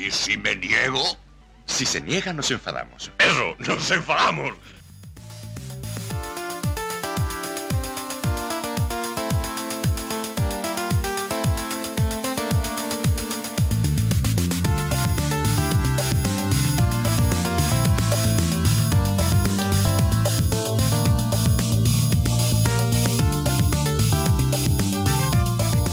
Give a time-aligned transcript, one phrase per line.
[0.00, 1.18] ¿Y si me niego?
[1.66, 3.12] Si se niega, nos enfadamos.
[3.18, 4.54] Eso, nos enfadamos.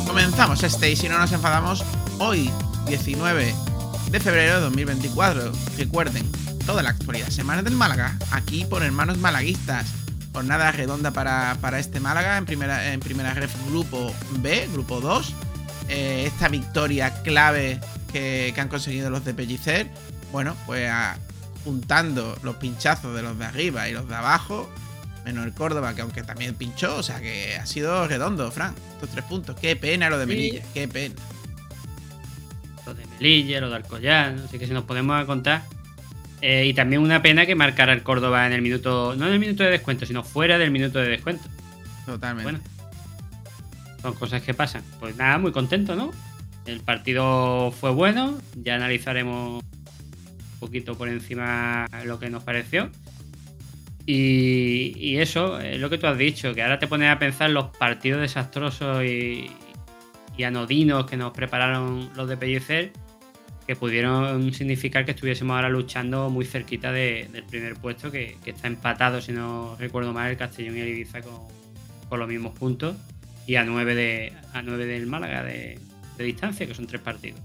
[0.08, 1.84] Comenzamos este y si no nos enfadamos
[2.20, 2.50] hoy,
[2.86, 3.68] 19
[4.12, 5.52] de febrero de 2024.
[5.78, 6.26] Recuerden,
[6.66, 9.86] toda la actualidad semana del Málaga, aquí por Hermanos Malaguistas.
[10.34, 15.34] Jornada redonda para, para este Málaga en primera, en primera ref grupo B, grupo 2.
[15.90, 17.80] Eh, esta victoria clave
[18.12, 19.90] que, que han conseguido los de Pellicer.
[20.32, 21.18] Bueno, pues a-
[21.64, 24.70] juntando los pinchazos de los de arriba y los de abajo,
[25.26, 28.76] menos el Córdoba, que aunque también pinchó, o sea que ha sido redondo, Fran.
[28.94, 29.56] Estos tres puntos.
[29.60, 30.30] Qué pena lo de Sí.
[30.30, 31.16] Melilla, qué pena.
[32.88, 35.64] Lo de Melilla, lo de Alcoyano, así que si nos podemos a contar.
[36.42, 39.40] Eh, y también una pena que marcara el Córdoba en el minuto, no en el
[39.40, 41.44] minuto de descuento, sino fuera del minuto de descuento.
[42.06, 42.44] Totalmente.
[42.44, 42.60] Bueno,
[44.02, 44.84] son cosas que pasan.
[45.02, 46.12] Pues nada, muy contento, ¿no?
[46.66, 52.90] El partido fue bueno, ya analizaremos un poquito por encima lo que nos pareció.
[54.06, 57.50] Y, y eso, es lo que tú has dicho, que ahora te pones a pensar
[57.50, 59.52] los partidos desastrosos y,
[60.38, 62.92] y anodinos que nos prepararon los de Pellicer,
[63.66, 68.68] que pudieron significar que estuviésemos ahora luchando muy cerquita de- del primer puesto, que, está
[68.68, 71.36] empatado, si no recuerdo mal, el Castellón y el Ibiza con,
[72.08, 72.96] con los mismos puntos
[73.46, 75.80] y a 9, de, a 9 del Málaga de,
[76.18, 77.40] distancia, que son tres partidos.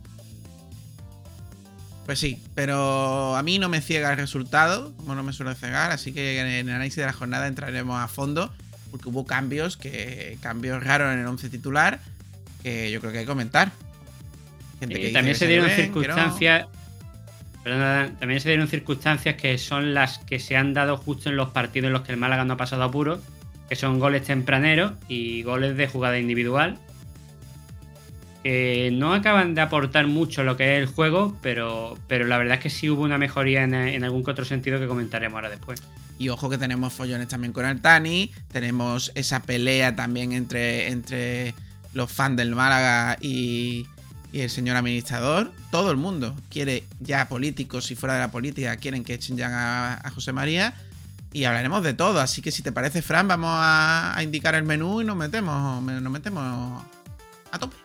[2.07, 5.93] Pues sí, pero a mí no me ciega el resultado, como no me suele cegar,
[5.93, 8.53] así que en el análisis de la jornada entraremos a fondo,
[8.91, 12.01] porque hubo cambios, que cambios raros en el 11 titular,
[12.63, 13.73] que yo creo que hay que comentar.
[14.81, 15.75] Gente que también se dieron no.
[15.75, 16.67] circunstancias.
[17.65, 21.87] también se dieron circunstancias que son las que se han dado justo en los partidos
[21.89, 23.21] en los que el Málaga no ha pasado apuros,
[23.69, 26.79] que son goles tempraneros y goles de jugada individual.
[28.43, 32.55] Que no acaban de aportar mucho lo que es el juego, pero, pero la verdad
[32.55, 35.49] es que sí hubo una mejoría en, en algún que otro sentido que comentaremos ahora
[35.49, 35.81] después.
[36.19, 41.55] Y ojo que tenemos follones también con Altani, tenemos esa pelea también entre, entre
[41.93, 43.87] los fans del Málaga y,
[44.33, 45.53] y el señor administrador.
[45.71, 49.49] Todo el mundo quiere ya políticos y fuera de la política quieren que echen ya
[49.49, 50.75] a, a José María.
[51.35, 54.65] Y hablaremos de todo, así que si te parece, Fran, vamos a, a indicar el
[54.65, 56.83] menú y nos metemos, nos metemos
[57.51, 57.77] a tope.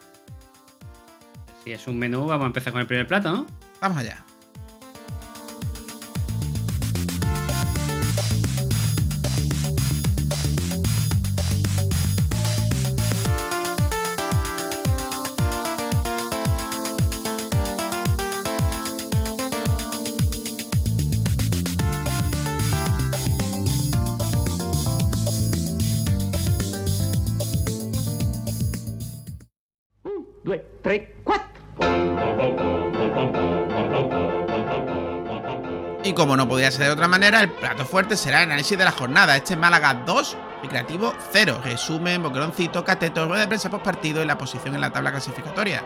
[1.63, 3.47] Si es un menú, vamos a empezar con el primer plato, ¿no?
[3.79, 4.25] Vamos allá.
[36.57, 39.35] Podía ser de otra manera, el plato fuerte será el análisis de la jornada.
[39.35, 41.61] Este es Málaga 2, Recreativo 0.
[41.63, 45.83] Resumen, boqueroncito, cateto, rueda de prensa post partido y la posición en la tabla clasificatoria.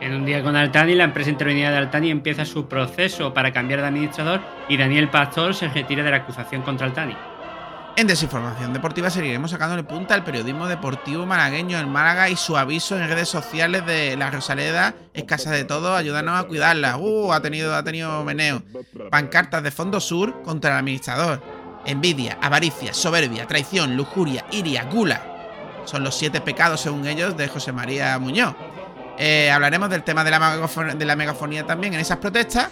[0.00, 3.82] En un día con Altani, la empresa intervenida de Altani empieza su proceso para cambiar
[3.82, 7.14] de administrador y Daniel Pastor se retira de la acusación contra Altani.
[7.96, 12.94] En Desinformación Deportiva seguiremos sacándole punta al periodismo deportivo malagueño en Málaga y su aviso
[12.98, 16.98] en redes sociales de la Rosaleda es casa de todo, ayúdanos a cuidarla.
[16.98, 18.62] Uh, ha tenido, ha tenido meneo.
[19.10, 21.42] Pancartas de Fondo Sur contra el administrador.
[21.86, 25.22] Envidia, avaricia, soberbia, traición, lujuria, iria, gula.
[25.86, 28.54] Son los siete pecados, según ellos, de José María Muñoz.
[29.16, 32.68] Eh, hablaremos del tema de la, de la megafonía también en esas protestas.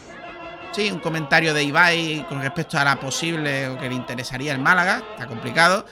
[0.75, 4.59] Sí, un comentario de Ibai con respecto a la posible o que le interesaría el
[4.59, 5.87] Málaga, está complicado.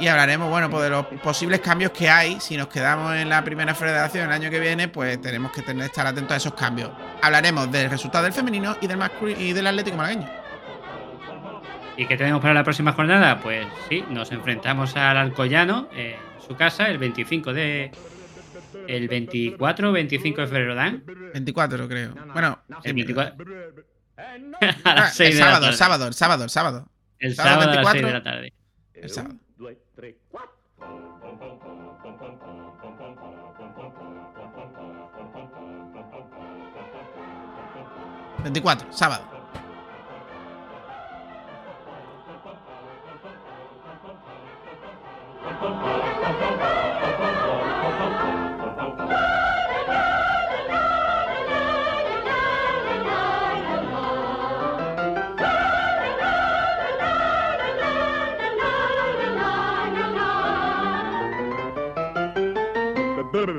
[0.00, 2.40] Y hablaremos, bueno, pues de los posibles cambios que hay.
[2.40, 5.84] Si nos quedamos en la primera federación el año que viene, pues tenemos que tener,
[5.84, 6.90] estar atentos a esos cambios.
[7.20, 8.98] Hablaremos del resultado del femenino y del,
[9.38, 10.30] y del Atlético Malagueño.
[11.98, 13.40] ¿Y qué tenemos para la próxima jornada?
[13.40, 17.90] Pues sí, nos enfrentamos al Alcoyano en su casa el 25 de.
[18.88, 21.04] El 24 o 25 de febrero, ¿dan?
[21.34, 22.14] 24, creo.
[22.32, 23.93] Bueno, El sí, 24.
[24.16, 25.76] A las 6 el de la sábado, tarde.
[25.76, 26.88] sábado, el sábado, el sábado.
[27.18, 28.06] El sábado sábado a las 6 24.
[28.06, 28.52] de la tarde.
[28.94, 29.34] El sábado.
[29.56, 30.54] due, tre, quattro.
[38.42, 39.24] 24, sábado.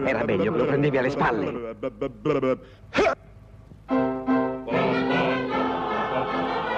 [0.05, 1.75] Era meglio che lo prendevi alle spalle.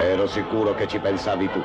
[0.00, 1.62] Ero sicuro che ci pensavi tu.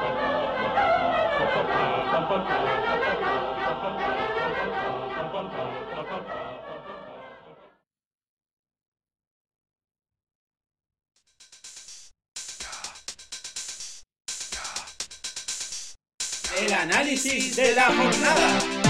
[16.56, 18.83] El análisis de la jornada.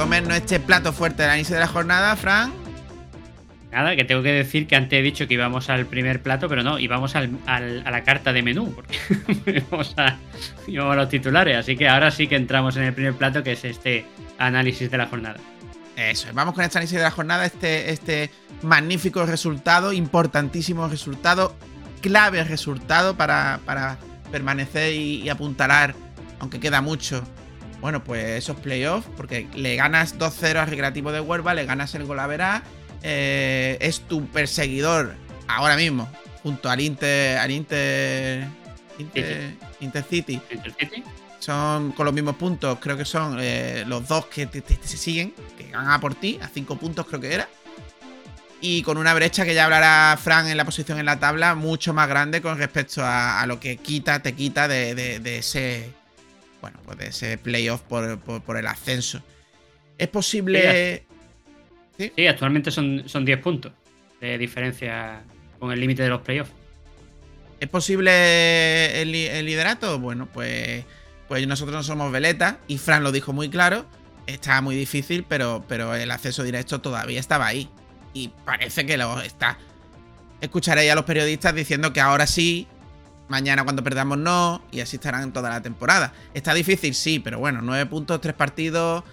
[0.00, 2.52] Comernos este plato fuerte del análisis de la jornada, Fran,
[3.70, 6.64] Nada, que tengo que decir que antes he dicho que íbamos al primer plato, pero
[6.64, 8.98] no, íbamos al, al- a la carta de menú, porque
[9.46, 10.16] íbamos a,
[10.66, 11.56] íbamos a los titulares.
[11.56, 14.06] Así que ahora sí que entramos en el primer plato, que es este
[14.38, 15.36] análisis de la jornada.
[15.96, 18.30] Eso, es, vamos con este análisis de la jornada, este, este
[18.62, 21.54] magnífico resultado, importantísimo resultado,
[22.00, 23.98] clave resultado para, para
[24.32, 25.94] permanecer y, y apuntalar,
[26.40, 27.22] aunque queda mucho.
[27.80, 32.04] Bueno, pues esos playoffs, porque le ganas 2-0 al Recreativo de Huelva, le ganas el
[32.04, 32.62] Golaverá,
[33.02, 35.14] eh, es tu perseguidor
[35.48, 36.08] ahora mismo,
[36.42, 38.44] junto al Inter, al Inter,
[38.98, 41.02] Inter, Intercity Intercity.
[41.38, 44.86] son con los mismos puntos, creo que son eh, los dos que te- te- te
[44.86, 47.48] se siguen, que van a por ti, a cinco puntos creo que era.
[48.60, 51.94] Y con una brecha que ya hablará Fran en la posición en la tabla, mucho
[51.94, 55.90] más grande con respecto a, a lo que quita, te quita de, de- de ese.
[56.60, 59.22] Bueno, pues de ese playoff por, por- por el ascenso.
[59.98, 61.04] Es posible.
[61.98, 63.72] Sí, actualmente son, son 10 puntos
[64.20, 65.22] de diferencia
[65.58, 66.52] con el límite de los playoffs.
[67.60, 69.98] ¿Es posible el, el liderato?
[69.98, 70.84] Bueno, pues,
[71.28, 73.84] pues nosotros no somos veleta y Fran lo dijo muy claro.
[74.26, 77.68] Está muy difícil, pero, pero el acceso directo todavía estaba ahí.
[78.14, 79.58] Y parece que lo está.
[80.40, 82.66] Escucharéis a los periodistas diciendo que ahora sí,
[83.30, 86.12] mañana cuando perdamos no, y así estarán toda la temporada.
[86.34, 89.04] Está difícil, sí, pero bueno, nueve puntos, tres partidos,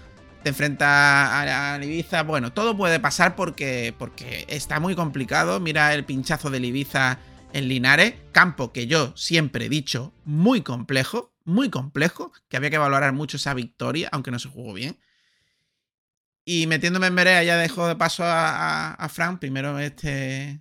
[0.42, 2.24] te enfrentas a, a Ibiza.
[2.24, 5.60] Bueno, todo puede pasar porque, porque está muy complicado.
[5.60, 7.18] Mira el pinchazo del Ibiza
[7.52, 12.76] en Linares, campo que yo siempre he dicho muy complejo, muy complejo, que había que
[12.76, 14.98] valorar mucho esa victoria, aunque no se jugó bien.
[16.44, 19.38] Y metiéndome en Berea, ya dejo de paso a, a, a Fran.
[19.38, 20.60] Primero, este.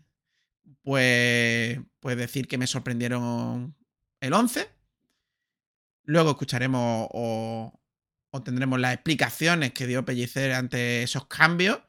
[0.88, 1.82] Pues.
[2.00, 3.76] Pues decir que me sorprendieron
[4.22, 4.70] el 11.
[6.06, 7.78] Luego escucharemos o,
[8.30, 11.82] o tendremos las explicaciones que dio Pellicer ante esos cambios.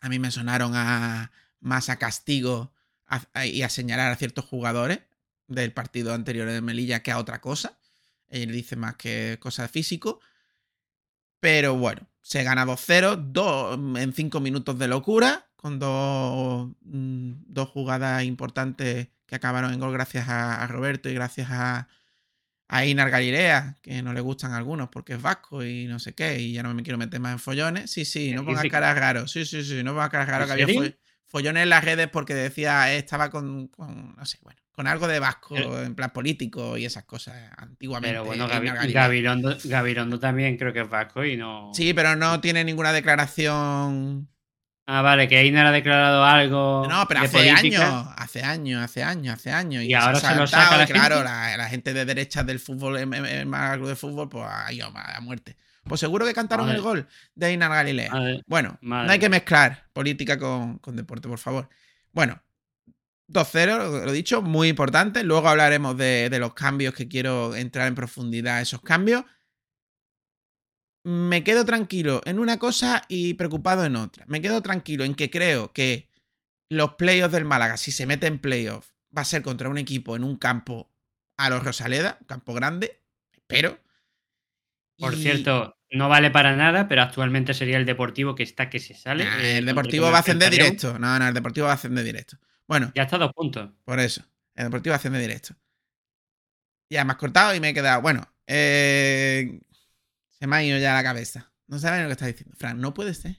[0.00, 2.72] A mí me sonaron a más a castigo
[3.44, 5.00] y a señalar a ciertos jugadores
[5.48, 7.80] del partido anterior de Melilla que a otra cosa.
[8.28, 10.20] Él dice más que cosa físico.
[11.40, 17.68] Pero bueno, se gana 2-0 dos- en 5 minutos de locura, con dos, mm, dos
[17.68, 21.86] jugadas importantes que acabaron en gol gracias a, a Roberto y gracias a,
[22.68, 26.14] a Inar Galilea, que no le gustan a algunos porque es vasco y no sé
[26.14, 27.90] qué, y ya no me quiero meter más en follones.
[27.90, 29.30] Sí, sí, no ¿Qué pongas caras raros.
[29.32, 30.50] Sí, sí, sí, no pongas caras raros.
[30.50, 34.24] ¿En Que había fo- follones en las redes porque decía, eh, estaba con, con, no
[34.24, 38.14] sé, bueno, con algo de vasco, Pero- en plan político y esas cosas antiguamente.
[38.14, 39.02] Pero bueno, Gavi- Galilea.
[39.02, 41.70] Gabirondo, Gabirondo también creo que es vasco y no.
[41.74, 44.28] Sí, pero no tiene ninguna declaración.
[44.92, 46.84] Ah, vale, que Einar ha declarado algo.
[46.88, 47.82] No, pero de hace años,
[48.16, 49.84] hace años, hace años, hace años.
[49.84, 51.30] Y ahora se lo saca la y claro, gente.
[51.30, 55.56] La, la gente de derechas del fútbol, Málaga Club de Fútbol, pues ido a muerte.
[55.84, 56.78] Pues seguro que cantaron Madre.
[56.78, 58.10] el gol de Einar Galilea.
[58.10, 61.68] Madre- Bueno, Madre no hay que mezclar política con, con deporte, por favor.
[62.12, 62.42] Bueno,
[63.28, 65.22] 2-0, lo dicho, muy importante.
[65.22, 69.24] Luego hablaremos de, de los cambios que quiero entrar en profundidad a esos cambios.
[71.04, 74.24] Me quedo tranquilo en una cosa y preocupado en otra.
[74.28, 76.08] Me quedo tranquilo en que creo que
[76.68, 80.14] los playoffs del Málaga, si se mete en playoffs, va a ser contra un equipo
[80.14, 80.90] en un campo
[81.38, 83.00] a los Rosaleda, un campo grande,
[83.32, 83.78] espero.
[84.98, 88.78] Por Y- cierto, no vale para nada, pero actualmente sería el Deportivo que está que
[88.78, 89.24] se sale.
[89.24, 90.98] Nah, eh, el Deportivo va a ascender directo.
[90.98, 92.36] No, no, el Deportivo va a ascender directo.
[92.68, 93.70] Bueno, Ya está a dos puntos.
[93.84, 94.22] por eso.
[94.54, 95.54] El Deportivo va a ascender directo.
[96.90, 98.02] Ya me has cortado y me he quedado.
[98.02, 99.60] Bueno, eh,
[100.40, 101.52] se me ha ido ya la cabeza.
[101.68, 102.56] No sabes lo que estás diciendo.
[102.58, 103.36] Fran, no puede ser.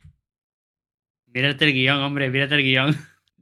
[1.28, 2.98] Mírate el guion, hombre, mírate el guion.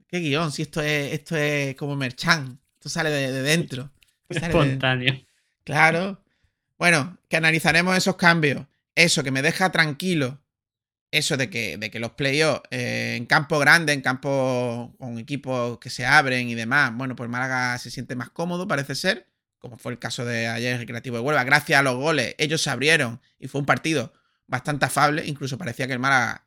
[0.08, 0.50] ¿Qué guion?
[0.50, 2.58] Si esto es, esto es como Merchan.
[2.74, 3.92] Esto sale de, de dentro.
[4.28, 5.14] De- Espontáneo.
[5.64, 6.22] Claro.
[6.78, 8.66] Bueno, que analizaremos esos cambios.
[8.94, 10.40] Eso que me deja tranquilo.
[11.12, 15.78] Eso de que, de que los playoffs eh, en campo grande, en campo con equipos
[15.78, 19.26] que se abren y demás, bueno, pues Málaga se siente más cómodo, parece ser.
[19.60, 21.44] Como fue el caso de ayer Recreativo de Huelva.
[21.44, 24.12] Gracias a los goles, ellos se abrieron y fue un partido
[24.46, 25.24] bastante afable.
[25.26, 26.46] Incluso parecía que el Málaga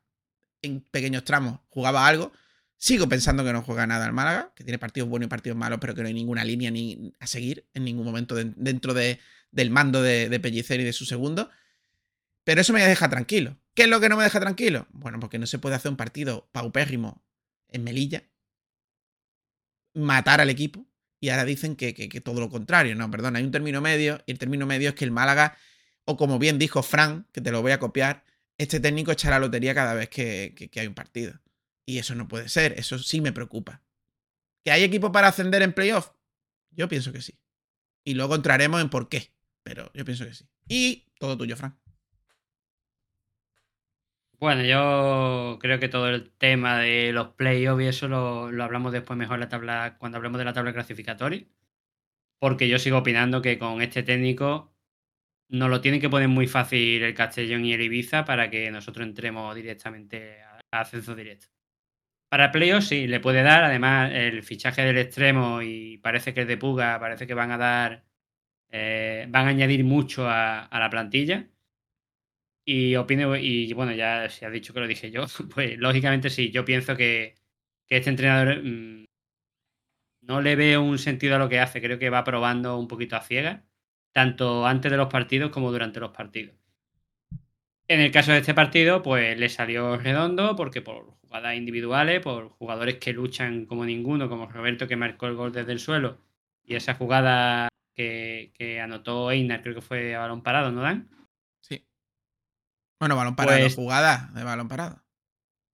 [0.61, 2.33] en pequeños tramos jugaba algo.
[2.75, 5.79] Sigo pensando que no juega nada el Málaga, que tiene partidos buenos y partidos malos,
[5.79, 9.19] pero que no hay ninguna línea ni a seguir en ningún momento de- dentro de-
[9.51, 11.49] del mando de, de Pellicer y de su segundo.
[12.43, 13.57] Pero eso me deja tranquilo.
[13.73, 14.87] ¿Qué es lo que no me deja tranquilo?
[14.91, 17.23] Bueno, porque no se puede hacer un partido paupérrimo
[17.69, 18.23] en Melilla,
[19.93, 20.85] matar al equipo,
[21.23, 22.95] y ahora dicen que, que- todo lo contrario.
[22.95, 25.57] No, perdón, hay un término medio, y el término medio es que el Málaga,
[26.03, 28.25] o como bien dijo Fran, que te lo voy a copiar,
[28.57, 31.39] este técnico echa la lotería cada vez que, que- hay un partido.
[31.85, 33.81] Y eso no puede ser, eso sí me preocupa.
[34.65, 36.09] ¿Que hay equipo para ascender en playoff?
[36.71, 37.39] Yo pienso que sí.
[38.03, 39.31] Y luego entraremos en por qué,
[39.63, 40.49] pero yo pienso que sí.
[40.67, 41.79] Y todo tuyo, Fran.
[44.43, 49.17] Bueno, yo creo que todo el tema de los playoffs y eso lo, hablamos después
[49.17, 51.45] mejor la tabla, cuando hablemos de la tabla clasificatoria.
[52.39, 54.75] Porque yo sigo opinando que con este técnico
[55.49, 59.07] nos lo tienen que poner muy fácil el Castellón y el Ibiza para que nosotros
[59.07, 61.47] entremos directamente a, ascenso directo.
[62.29, 63.63] Para playoffs sí, le puede dar.
[63.63, 67.57] Además, el fichaje del extremo y parece que es de Puga, parece que van a
[67.57, 68.05] dar.
[68.71, 71.47] eh, van a añadir mucho a la plantilla.
[72.65, 76.51] Y opino, y bueno, ya se ha dicho que lo dije yo, pues lógicamente sí,
[76.51, 77.35] yo pienso que,
[77.87, 79.05] que este entrenador mm,
[80.21, 83.15] no le veo un sentido a lo que hace, creo que va probando un poquito
[83.15, 83.61] a ciegas,
[84.13, 86.55] tanto antes de los partidos como durante los partidos.
[87.87, 92.49] En el caso de este partido, pues le salió redondo porque por jugadas individuales, por
[92.49, 96.19] jugadores que luchan como ninguno, como Roberto que marcó el gol desde el suelo,
[96.63, 101.09] y esa jugada que, que anotó Einar, creo que fue a balón parado, ¿no, Dan?
[103.03, 105.03] Bueno, balón parado, Pues- jugada de balón parado.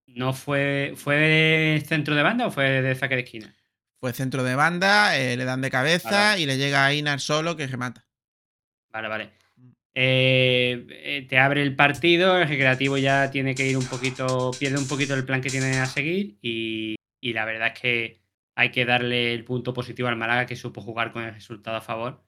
[0.07, 3.55] ¿No fue, fue centro de banda o fue de saque de esquina?
[4.00, 6.41] Fue centro de banda, eh, le dan de cabeza Vale.
[6.41, 8.07] y le llega a Inar solo que remata.
[8.91, 9.29] Vale, vale.
[9.93, 14.79] Eh, eh, te abre el partido, el recreativo ya tiene que ir un poquito, pierde
[14.79, 18.21] un poquito el plan que tiene a seguir y, y la verdad es que
[18.55, 21.81] hay que darle el punto positivo al Málaga que supo jugar con el resultado a
[21.81, 22.25] favor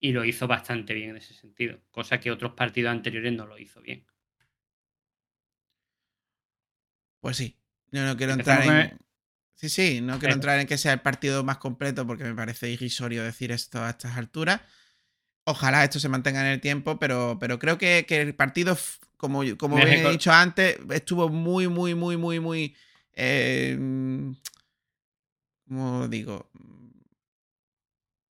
[0.00, 3.58] y lo hizo bastante bien en ese sentido, cosa que otros partidos anteriores no lo
[3.58, 4.06] hizo bien.
[7.20, 7.56] Pues sí.
[7.90, 8.98] Yo no quiero entrar en.
[9.54, 12.70] Sí, sí, no quiero entrar en que sea el partido más completo porque me parece
[12.70, 14.60] irrisorio decir esto a estas alturas.
[15.44, 18.76] Ojalá esto se mantenga en el tiempo, pero, pero creo que, que el partido,
[19.16, 22.76] como, como bien he dicho antes, estuvo muy, muy, muy, muy, muy.
[23.14, 23.76] Eh,
[25.66, 26.50] ¿Cómo digo?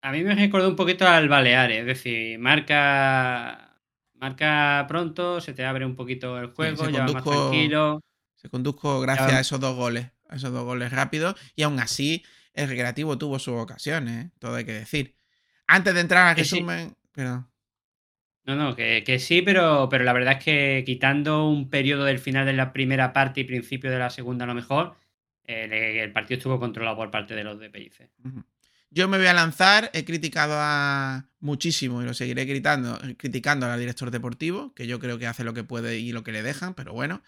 [0.01, 3.75] A mí me recordó un poquito al Baleares, es decir, marca,
[4.13, 8.01] marca pronto, se te abre un poquito el juego, se ya vas más tranquilo.
[8.37, 12.23] Se condujo gracias a esos dos goles, a esos dos goles rápidos, y aún así
[12.53, 14.31] el recreativo tuvo sus ocasiones, ¿eh?
[14.39, 15.15] todo hay que decir.
[15.67, 16.55] Antes de entrar al Que sí.
[16.55, 17.47] resumen, perdón.
[18.45, 22.19] No, no, que, que sí, pero, pero la verdad es que quitando un periodo del
[22.19, 24.95] final de la primera parte y principio de la segunda a lo mejor,
[25.43, 28.09] eh, el partido estuvo controlado por parte de los de Pellicer.
[28.23, 28.43] Ujú.
[28.89, 33.79] Yo me voy a lanzar, he criticado a muchísimo y lo seguiré gritando, criticando al
[33.79, 36.73] director deportivo, que yo creo que hace lo que puede y lo que le dejan,
[36.73, 37.21] pero bueno.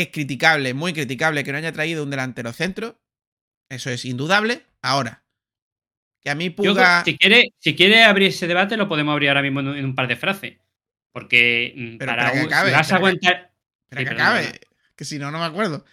[0.00, 3.00] Es criticable, muy criticable que no haya traído un delantero centro.
[3.70, 4.62] Eso es indudable.
[4.82, 5.24] Ahora,
[6.20, 7.02] que a mí Yo, Puga...
[7.04, 10.06] si, quiere, si quiere abrir ese debate, lo podemos abrir ahora mismo en un, par
[10.08, 10.58] de frases.
[11.12, 13.52] Porque mm, Pero para un- acabe, si vas a que- aguantar.
[13.90, 14.60] Sí, que acabe,
[14.96, 15.84] que si no, no me acuerdo.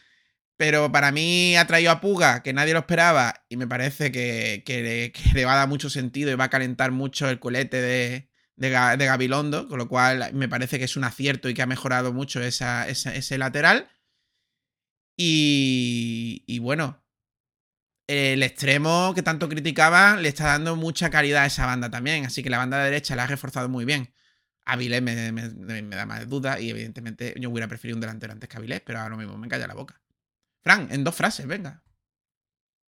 [0.58, 4.64] Pero para mí ha traído a Puga, que nadie lo esperaba, y me parece que,
[4.66, 7.40] que le, que le va a dar mucho sentido y va a calentar mucho el
[7.40, 11.48] culete de, de, Ga- de Gabilondo, con lo cual me parece que es un acierto
[11.48, 13.88] y que ha mejorado mucho esa, esa- ese lateral.
[15.18, 17.04] Y, bueno,
[18.08, 22.44] el extremo que tanto criticaban le está dando mucha calidad a esa banda también, así
[22.44, 24.14] que la banda derecha la ha reforzado muy bien.
[24.66, 25.50] Avilés me, me-
[25.96, 29.18] da más dudas y evidentemente yo hubiera preferido un delantero antes que Avilés, pero ahora
[29.18, 30.02] mismo me calla la boca.
[30.64, 31.84] Fran, en dos frases, venga.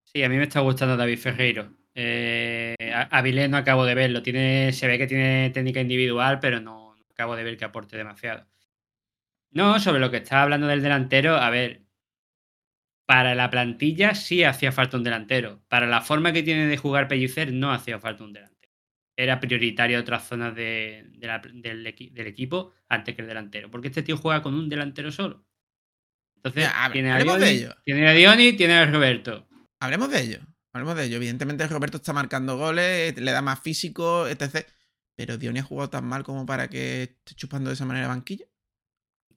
[0.05, 1.77] Sí, a mí me está gustando David Ferreiro.
[1.95, 2.75] Eh,
[3.11, 4.23] Avilés no acabo de verlo.
[4.23, 7.97] Tiene, se ve que tiene técnica individual, pero no, no acabo de ver que aporte
[7.97, 8.47] demasiado.
[9.51, 11.84] No, sobre lo que estaba hablando del delantero, a ver.
[13.07, 15.63] Para la plantilla sí hacía falta un delantero.
[15.69, 18.73] Para la forma que tiene de jugar Pellicer no hacía falta un delantero.
[19.17, 23.71] Era prioritario otras zonas de- de la- del, equi- del equipo antes que el delantero.
[23.71, 25.47] Porque este tío juega con un delantero solo.
[26.37, 27.75] Entonces, Ya, tiene a hablemos de Dioni, ello.
[27.85, 29.47] tiene a Dioni, tiene a Roberto.
[29.81, 30.39] Hablemos de ello.
[30.73, 31.17] Hablemos de ello.
[31.17, 34.67] Evidentemente Roberto está marcando goles, le da más físico, etc.
[35.17, 38.47] Pero Diony ha jugado tan mal como para que esté chupando de esa manera banquilla.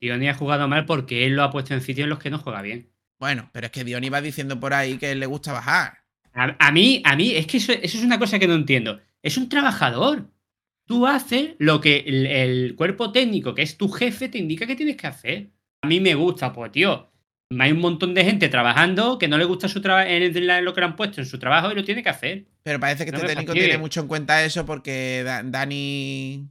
[0.00, 2.38] Dioni ha jugado mal porque él lo ha puesto en sitios en los que no
[2.38, 2.92] juega bien.
[3.18, 5.98] Bueno, pero es que Diony va diciendo por ahí que le gusta bajar.
[6.34, 9.00] A, a mí, a mí, es que eso, eso es una cosa que no entiendo.
[9.22, 10.30] Es un trabajador.
[10.86, 14.76] tú haces lo que el, el cuerpo técnico, que es tu jefe, te indica que
[14.76, 15.50] tienes que hacer.
[15.82, 17.10] A mí me gusta, pues tío,
[17.58, 20.72] hay un montón de gente trabajando que no le gusta su trabajo en la- lo
[20.74, 22.46] que le han puesto en su trabajo y lo tiene que hacer.
[22.62, 26.48] Pero parece que No este técnico tiene mucho en cuenta eso porque Da- Dani.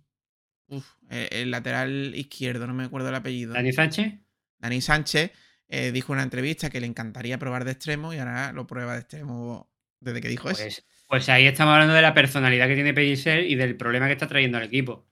[0.70, 3.54] Uf, el, el lateral izquierdo, no me acuerdo el apellido.
[3.54, 4.14] Dani Sánchez.
[4.60, 5.32] Dani Sánchez
[5.70, 8.94] eh, dijo en una entrevista que le encantaría probar de extremo y ahora lo prueba
[8.94, 9.70] de extremo
[10.00, 10.64] desde que dijo eso.
[10.64, 14.14] Pues, pues ahí estamos hablando de la personalidad que tiene Pellicer y del problema que
[14.14, 15.08] está trayendo al equipo.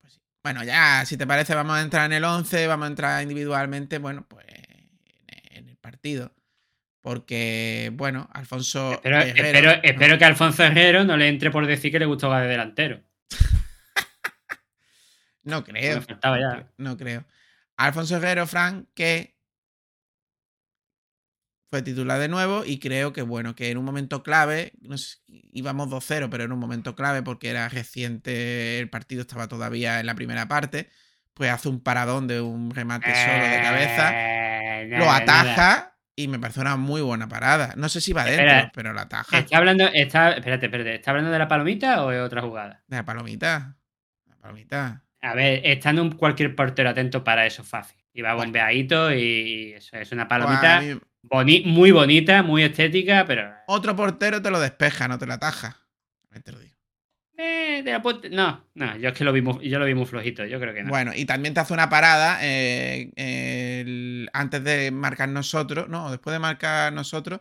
[0.00, 0.20] Pues sí.
[0.42, 3.98] Bueno, ya, si te parece, vamos a entrar en el 11, vamos a entrar individualmente,
[3.98, 4.46] bueno, pues
[5.50, 6.32] en, el partido.
[7.02, 8.92] Porque, bueno, Alfonso.
[8.92, 12.06] Espero, Herrero- espero, no, espero que Alfonso Herrero no le entre por decir que le
[12.06, 13.02] gustó de delantero.
[15.42, 16.00] No creo.
[16.00, 16.68] Me faltaba ya.
[16.76, 17.24] No creo.
[17.76, 19.35] Alfonso Herrero, Frank, que
[21.70, 25.16] fue titular de nuevo y creo que, bueno, que en un momento clave, no sé,
[25.52, 30.06] íbamos 2-0, pero en un momento clave porque era reciente, el partido estaba todavía en
[30.06, 30.88] la primera parte,
[31.34, 35.16] pues hace un paradón de un remate solo de cabeza, Eh, lo nada.
[35.16, 37.74] ataja y me parece una muy buena parada.
[37.76, 38.54] No sé si va Espera.
[38.54, 39.36] dentro, pero la ataja.
[39.38, 42.82] Está hablando, está, espérate, espérate, ¿está hablando de la palomita o es otra jugada?
[42.86, 43.76] De la palomita.
[44.26, 45.02] La palomita.
[45.20, 47.98] A ver, estando un cualquier portero atento para eso es fácil.
[48.14, 48.46] Y va Bueno.
[48.46, 53.52] bombeadito y eso es una Pues a palomita mí- boni- muy bonita, muy estética, pero.
[53.66, 55.76] otro portero te lo despeja, no te la ataja.
[56.44, 56.76] Te lo digo.
[57.38, 59.94] eh, te la puedo- No, no, yo es que lo vi muy, yo lo vi
[59.94, 60.90] muy flojito, yo creo que no.
[60.90, 66.32] Bueno, y también te hace una parada eh, el- antes de marcar nosotros, no, después
[66.32, 67.40] de marcar nosotros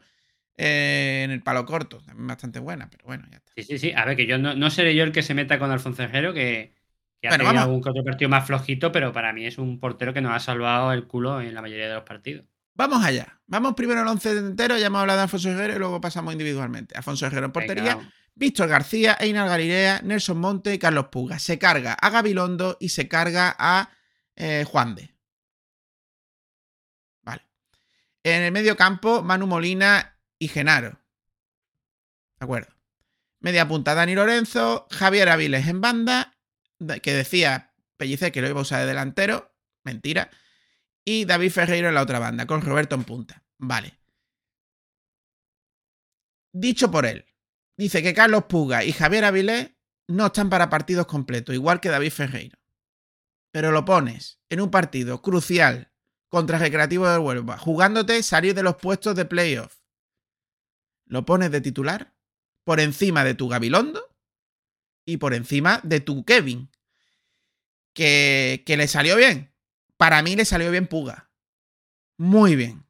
[0.58, 2.00] eh, en el palo corto.
[2.06, 3.52] También bastante buena, pero bueno, ya está.
[3.58, 3.92] Sí, sí, sí.
[3.94, 6.34] A ver, que yo no, no seré yo el que se meta con Alfonso Herrero,
[6.34, 6.74] que,
[7.22, 10.22] que ha tenido algún otro partido más flojito, pero para mí es un portero que
[10.22, 12.46] nos ha salvado el culo en la mayoría de los partidos.
[12.76, 13.40] Vamos allá.
[13.48, 16.96] Vamos primero al once entero, ya hemos hablado de Alfonso Herrero y luego pasamos individualmente.
[16.98, 18.14] Alfonso Herrero en portería, Venga.
[18.36, 21.40] Víctor García, Einar Galilea, Nelson Monte y Carlos Puga.
[21.40, 23.92] Se carga a Gabilondo y se carga a
[24.36, 25.16] eh, Juan de.
[27.24, 27.44] Vale.
[28.24, 31.00] En el medio campo, Manu Molina y Genaro.
[32.40, 32.74] De acuerdo.
[33.40, 36.36] Media punta, Dani Lorenzo, Javier Aviles en banda,
[37.02, 39.54] que decía Pellicer que lo iba a usar de delantero.
[39.84, 40.30] Mentira.
[41.06, 43.44] Y David Ferreiro en la otra banda, con Roberto en punta.
[43.60, 44.00] Vale.
[46.52, 47.26] Dicho por él,
[47.78, 49.72] dice que Carlos Puga y Javier Avilés
[50.08, 52.58] no están para partidos completos, igual que David Ferreiro.
[53.52, 55.92] Pero lo pones en un partido crucial
[56.30, 59.78] contra Recreativo de Huelva, jugándote salir de los puestos de playoff.
[61.06, 62.14] Lo pones de titular
[62.64, 64.16] por encima de tu Gabilondo
[65.06, 66.70] y por encima de tu Kevin.
[67.94, 69.55] Que, que le salió bien.
[69.98, 71.30] Para mí le salió bien Puga.
[72.18, 72.86] Muy bien.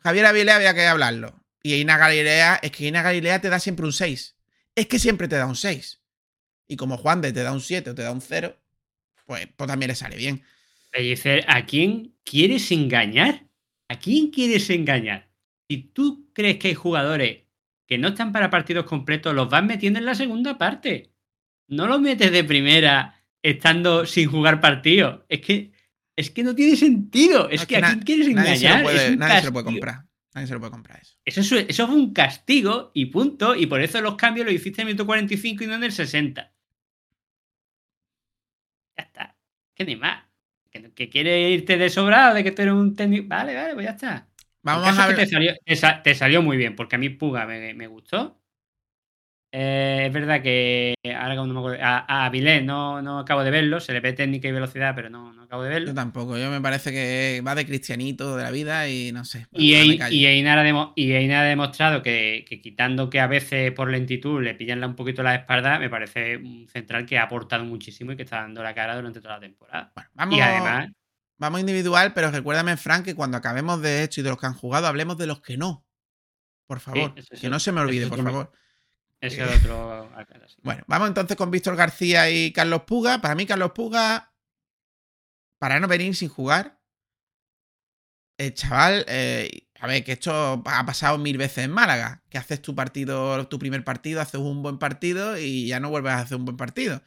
[0.00, 1.34] Javier Avilés había que hablarlo.
[1.62, 4.36] Y Ina Galilea, es que Ina Galilea te da siempre un 6.
[4.74, 6.00] Es que siempre te da un 6.
[6.68, 8.56] Y como Juan de te da un 7 o te da un 0,
[9.26, 10.42] pues, pues también le sale bien.
[11.46, 13.46] ¿a quién quieres engañar?
[13.88, 15.28] ¿A quién quieres engañar?
[15.68, 17.42] Si tú crees que hay jugadores
[17.86, 21.10] que no están para partidos completos, los vas metiendo en la segunda parte.
[21.66, 25.20] No los metes de primera estando sin jugar partidos.
[25.28, 25.72] Es que,
[26.16, 27.48] es que no tiene sentido.
[27.48, 30.04] Es No, que, a quién quieres nadie se lo puede, nadie se lo puede comprar.
[30.34, 31.16] Nadie se lo puede comprar eso.
[31.24, 33.54] Eso, es- eso fue un castigo y punto.
[33.54, 35.92] Y por eso los cambios los hiciste en el minuto 45 y no en el
[35.92, 36.52] 60.
[38.96, 39.36] Ya está.
[39.74, 40.24] Que ni más.
[40.70, 43.26] Que, que quiere irte de sobrado de que tú eres un técnico.
[43.28, 44.28] Vale, vale, pues ya está.
[44.62, 45.16] Vamos a es que ver.
[45.16, 48.40] te salió, te, sa- te salió muy bien, porque a mí Puga me, me gustó.
[49.50, 53.50] Eh, es verdad que ahora no me acuerdo, a, a Avilés no, no acabo de
[53.50, 55.88] verlo, se le ve técnica y velocidad, pero no, no acabo de verlo.
[55.88, 56.36] Yo tampoco.
[56.36, 59.46] Yo me parece que va de cristianito de la vida y no sé.
[59.52, 60.14] Y, callo.
[60.14, 63.90] y Einar ha, demo- y Einar ha demostrado que, que quitando que a veces por
[63.90, 68.12] lentitud le pillan un poquito la espalda, me parece un central que ha aportado muchísimo
[68.12, 69.92] y que está dando la cara durante toda la temporada.
[69.94, 70.88] Bueno, vamos, Y además,
[71.38, 74.54] vamos individual, pero recuérdame, Frank, que cuando acabemos de esto y de los que han
[74.54, 75.86] jugado, hablemos de los que no.
[76.66, 77.14] Por favor.
[77.16, 78.52] eso que no se me olvide, por favor.
[79.20, 80.10] Ese es otro.
[80.62, 83.20] Bueno, vamos entonces con Víctor García y Carlos Puga.
[83.20, 84.32] Para mí, Carlos Puga,
[85.58, 86.80] para no venir sin jugar,
[88.38, 92.62] el chaval, eh, a ver, que esto ha pasado mil veces en Málaga, que haces
[92.62, 96.36] tu partido, tu primer partido, haces un buen partido y ya no vuelves a hacer
[96.36, 97.02] un buen partido.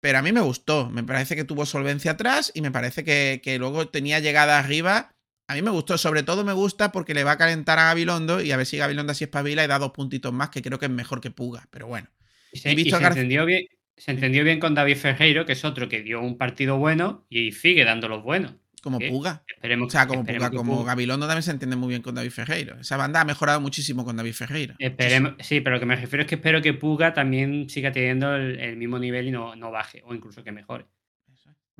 [0.00, 3.42] Pero a mí me gustó, me parece que tuvo solvencia atrás y me parece que,
[3.44, 5.14] que luego tenía llegada arriba.
[5.50, 8.40] A mí me gustó, sobre todo me gusta porque le va a calentar a Gabilondo
[8.40, 10.86] y a ver si Gabilondo así espabila y da dos puntitos más, que creo que
[10.86, 12.08] es mejor que Puga, pero bueno.
[12.52, 16.02] Y se, y entendió bien, se entendió bien con David Ferreiro, que es otro que
[16.02, 18.54] dio un partido bueno y sigue dando los buenos.
[18.80, 19.08] Como ¿Qué?
[19.08, 19.42] Puga.
[19.48, 22.14] Esperemos, O sea, como esperemos Puga, como Puga- Gabilondo también se entiende muy bien con
[22.14, 22.78] David Ferreiro.
[22.78, 24.76] Esa banda ha mejorado muchísimo con David Ferreiro.
[24.78, 28.36] Esperemos, sí, pero lo que me refiero es que espero que Puga también siga teniendo
[28.36, 30.86] el, el mismo nivel y no, no baje, o incluso que mejore.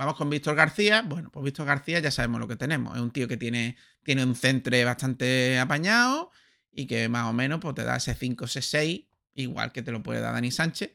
[0.00, 1.02] Vamos con Víctor García.
[1.02, 2.96] Bueno, pues Víctor García ya sabemos lo que tenemos.
[2.96, 6.30] Es un tío que tiene, tiene un centre bastante apañado
[6.72, 9.02] y que más o menos pues, te da ese 5, ese 6,
[9.34, 10.94] igual que te lo puede dar Dani Sánchez.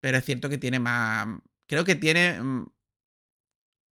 [0.00, 1.28] Pero es cierto que tiene más.
[1.66, 2.66] Creo que tiene mm,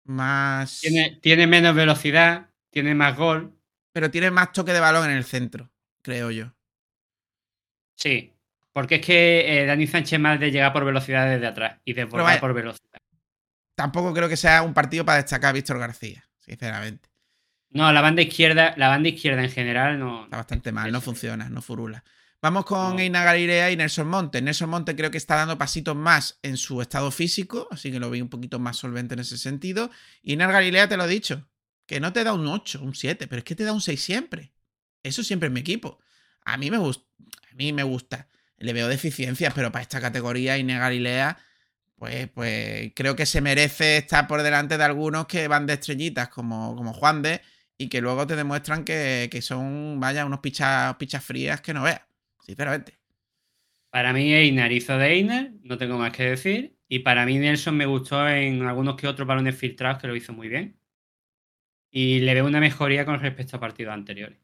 [0.04, 0.80] más.
[0.80, 3.58] Tiene, tiene menos velocidad, tiene más gol,
[3.92, 5.72] Pero tiene más toque de balón en el centro,
[6.02, 6.52] creo yo.
[7.94, 8.34] sí.
[8.74, 12.38] Porque es que eh, Dani Sánchez más de llegar por velocidad desde atrás y desbordar
[12.38, 13.00] por velocidad.
[13.76, 17.10] Tampoco creo que sea un partido para destacar a Víctor García, sinceramente.
[17.70, 20.24] No, la banda izquierda, la banda izquierda en general no.
[20.24, 22.02] Está bastante mal, no funciona, no furula.
[22.40, 22.98] Vamos con No.
[23.02, 24.40] Eina Galilea y Nelson Monte.
[24.40, 28.08] Nelson Monte creo que está dando pasitos más en su estado físico, así que lo
[28.08, 29.90] veo un poquito más solvente en ese sentido.
[30.22, 31.46] Y Eina Galilea te lo he dicho,
[31.84, 34.02] que no te da un 8, un 7, pero es que te da un 6
[34.02, 34.54] siempre.
[35.02, 35.98] Eso siempre en mi equipo.
[36.46, 37.04] A mí me gusta,
[37.50, 38.28] a mí me gusta.
[38.56, 41.36] Le veo deficiencias, pero para esta categoría Eina Galilea
[41.96, 46.28] pues, pues creo que se merece estar por delante de algunos que van de estrellitas,
[46.28, 47.40] como, como Juan de,
[47.78, 51.82] y que luego te demuestran que, que son, vaya, unos pichas, pichas frías que no
[51.82, 52.02] veas,
[52.40, 52.98] sinceramente.
[53.90, 56.76] Para mí Einar hizo de Einar, no tengo más que decir.
[56.88, 60.32] Y para mí Nelson me gustó en algunos que otros balones filtrados que lo hizo
[60.32, 60.78] muy bien.
[61.90, 64.38] Y le veo una mejoría con respecto a partidos anteriores.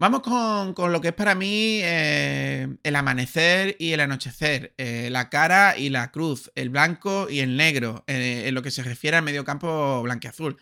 [0.00, 5.08] Vamos con, con lo que es para mí eh, el amanecer y el anochecer, eh,
[5.10, 8.84] la cara y la cruz, el blanco y el negro, eh, en lo que se
[8.84, 10.56] refiere al mediocampo blanqueazul.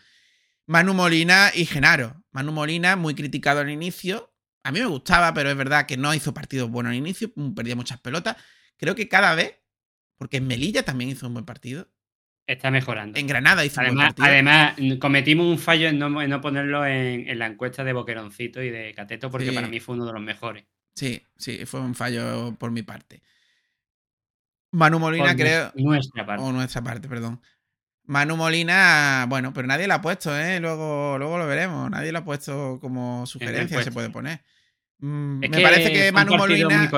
[0.66, 2.24] Manu Molina y Genaro.
[2.32, 4.32] Manu Molina, muy criticado al inicio.
[4.64, 7.52] A mí me gustaba, pero es verdad que no hizo partidos buenos al inicio, mm,
[7.54, 8.36] perdía muchas pelotas.
[8.78, 9.56] Creo que cada vez,
[10.16, 11.88] porque en Melilla también hizo un buen partido.
[12.46, 13.18] Está mejorando.
[13.18, 17.38] En Granada hizo Además, además, cometimos un fallo en no, en no ponerlo en, en
[17.38, 19.54] la encuesta de Boqueroncito y de Cateto, porque Sí.
[19.54, 20.64] para mí fue uno de los mejores.
[20.94, 23.20] Sí, sí, fue un fallo por mi parte.
[24.72, 25.72] Manu Molina, Por creo.
[25.74, 26.44] Nuestra parte.
[26.44, 27.40] O nuestra parte, perdón.
[28.04, 30.60] Manu Molina, bueno, pero nadie lo ha puesto, ¿eh?
[30.60, 31.90] Luego, luego lo veremos.
[31.90, 34.44] Nadie lo ha puesto como sugerencia, se puede poner.
[34.98, 36.90] Mm, me parece que fue un Manu Molina.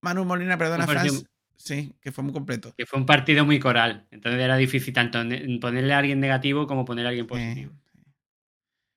[0.00, 1.24] Manu Molina, perdona, Franz.
[1.62, 2.74] Sí, que fue muy completo.
[2.76, 4.06] que fue un partido muy coral.
[4.10, 7.72] Entonces era difícil tanto ne- ponerle a alguien negativo como ponerle a alguien positivo.
[7.72, 7.76] Eh,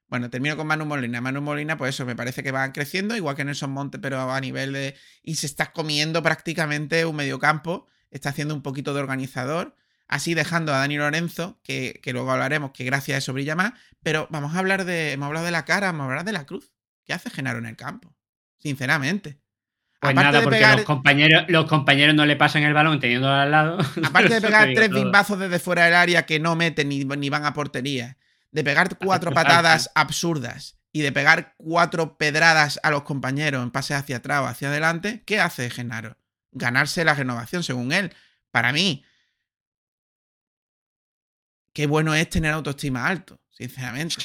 [0.08, 1.20] Bueno, termino con Manu Molina.
[1.22, 4.40] Manu Molina, pues eso, me parece que va creciendo, igual que Nelson Monte, pero a
[4.40, 4.96] nivel de.
[5.24, 7.88] Y se está comiendo prácticamente un mediocampo.
[8.12, 9.76] Está haciendo un poquito de organizador.
[10.08, 13.74] Así dejando a Dani Lorenzo, que, que luego hablaremos, que gracias a eso brilla más.
[14.04, 15.14] Pero vamos a hablar de.
[15.14, 16.72] Hemos hablado de la cara, vamos a hablar de la cruz.
[17.06, 18.16] ¿Qué hace Genaro en el campo?
[18.60, 19.40] Sinceramente.
[20.04, 23.00] Pues Aparte nada, de porque pegar- los, compañeros, los compañeros no le pasan el balón
[23.00, 23.78] teniéndolo al lado.
[24.04, 25.00] Aparte de pegar tres todo.
[25.00, 28.18] bimbazos desde fuera del área que no meten ni, ni van a portería,
[28.52, 33.96] de pegar cuatro patadas absurdas y de pegar cuatro pedradas a los compañeros en pases
[33.98, 36.18] hacia atrás o hacia adelante, ¿qué hace Genaro?
[36.52, 38.14] Ganarse la renovación, según él.
[38.52, 39.06] Para mí,
[41.74, 44.16] qué bueno es tener autoestima alto, sinceramente.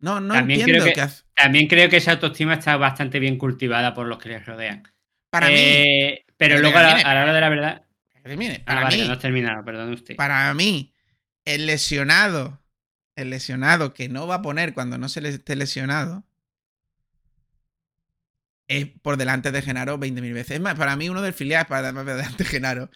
[0.00, 1.12] No, no También entiendo creo que-.
[1.34, 4.82] También creo que esa autoestima está bastante bien cultivada por los que les rodean.
[5.30, 7.82] Para mí, Eh, pero luego a la, a la hora de la verdad.
[8.66, 10.14] Ah, para vale, mí, no has terminado, perdón usted.
[10.14, 10.94] para mí,
[11.44, 12.62] el lesionado,
[13.16, 16.24] el lesionado que no va a poner cuando no se le esté lesionado,
[18.68, 20.52] es por delante de Genaro 20.000 veces.
[20.52, 22.90] Es más, para mí uno del filial es para por delante de Genaro.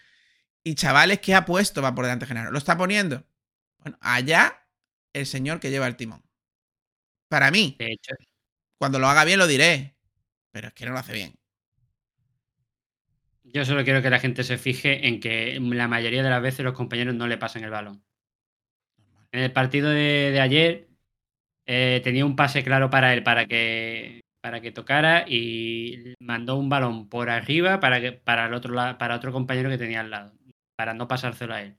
[0.64, 2.50] Y chavales que ha puesto va por delante de Genaro.
[2.50, 3.24] ¿Lo está poniendo?
[3.78, 4.66] Bueno, allá
[5.12, 6.22] el señor que lleva el timón.
[7.28, 8.14] Para mí, De hecho,
[8.78, 9.96] cuando lo haga bien lo diré.
[10.52, 11.34] Pero es que no lo hace bien.
[13.44, 16.64] yo solo quiero que la gente se fije en que la mayoría de las veces
[16.64, 18.04] los compañeros no le pasan el balón.
[19.32, 20.88] En el partido de, de ayer
[21.66, 26.68] eh, tenía un pase claro para él para que para que tocara y mandó un
[26.70, 30.32] balón por arriba para que para el otro para otro compañero que tenía al lado
[30.76, 31.78] para no pasárselo a él.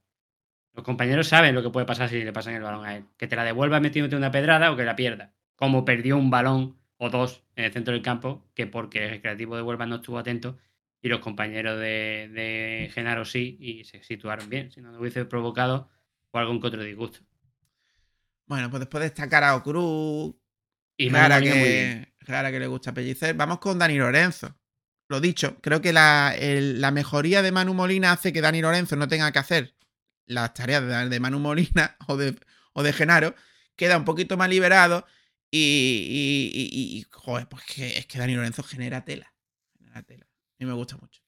[0.75, 3.27] Los compañeros saben lo que puede pasar si le pasan el balón a él, que
[3.27, 5.33] te la devuelva metiéndote una pedrada o que la pierda.
[5.59, 6.61] Como perdió un balón
[6.97, 10.17] o dos en el centro del campo, que porque el recreativo de Huelva no estuvo
[10.19, 10.57] atento
[11.01, 15.25] y los compañeros de, de Genaro sí y se situaron bien, si no, no hubiese
[15.25, 15.89] provocado
[16.31, 17.19] o algún que otro disgusto.
[18.45, 20.35] Bueno, pues después de destacar a Ocruz,
[20.97, 23.35] Y Clara que, Clara que le gusta pellicer.
[23.35, 24.57] Vamos con Dani Lorenzo.
[25.09, 28.95] Lo dicho, creo que la, el- la mejoría de Manu Molina hace que Dani Lorenzo
[28.97, 29.75] no tenga que hacer
[30.27, 32.37] las tareas de, de Manu Molina o de,
[32.73, 33.35] o de Genaro.
[33.75, 35.05] Queda un poquito más liberado
[35.51, 39.33] y, y- y- y- y, joder, pues que, es que Dani Lorenzo genera tela.
[39.77, 40.25] Genera tela.
[40.25, 41.21] A mí me gusta mucho.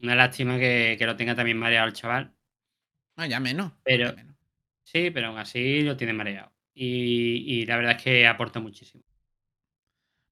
[0.00, 2.34] Una lástima que, que lo tenga también mareado el chaval.
[3.16, 3.72] No, ya menos.
[3.84, 4.36] Pero- ya menos.
[4.84, 6.50] Sí, pero aún así lo tiene mareado.
[6.72, 9.02] Y, la verdad es que aporta muchísimo.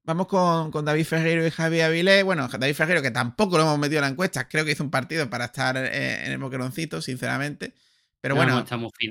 [0.05, 2.23] Vamos con, con David Ferreiro y Javi Avilés.
[2.25, 4.91] Bueno, David Ferreiro, que tampoco lo hemos metido en la encuesta, creo que hizo un
[4.91, 7.75] partido para estar eh, en el boqueroncito, sinceramente.
[8.21, 8.71] Pero No, bueno, no,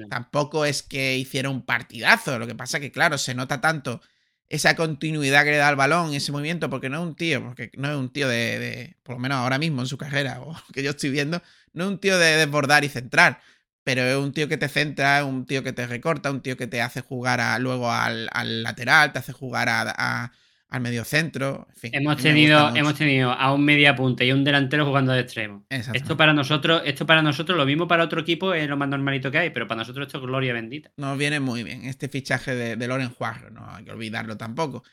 [0.10, 2.40] tampoco es que hiciera un partidazo.
[2.40, 4.02] Lo que pasa que, claro, se nota tanto
[4.50, 7.72] esa continuidad que le da al balón, ese movimiento, porque no es un tío, porque
[7.78, 10.56] no es un tío de, de- por lo menos ahora mismo en su carrera, o
[10.74, 11.42] que yo estoy viendo,
[11.74, 13.42] no es un tío de desbordar y centrar,
[13.84, 16.68] pero es un tío que te centra, un tío que te recorta, un tío que
[16.68, 20.32] te hace jugar a- luego al, al lateral, te hace jugar a- a-
[20.70, 21.68] al medio centro.
[21.70, 25.14] En fin, Hemos tenido, hemos tenido a un media punta y a un delantero jugando
[25.14, 25.66] de extremo.
[25.70, 29.32] Esto para nosotros, esto para nosotros, lo mismo para otro equipo es lo más normalito
[29.32, 30.92] que hay, pero para nosotros esto es gloria bendita.
[30.98, 34.84] Nos viene muy bien este fichaje de, de Loren Juarro, no hay que olvidarlo tampoco.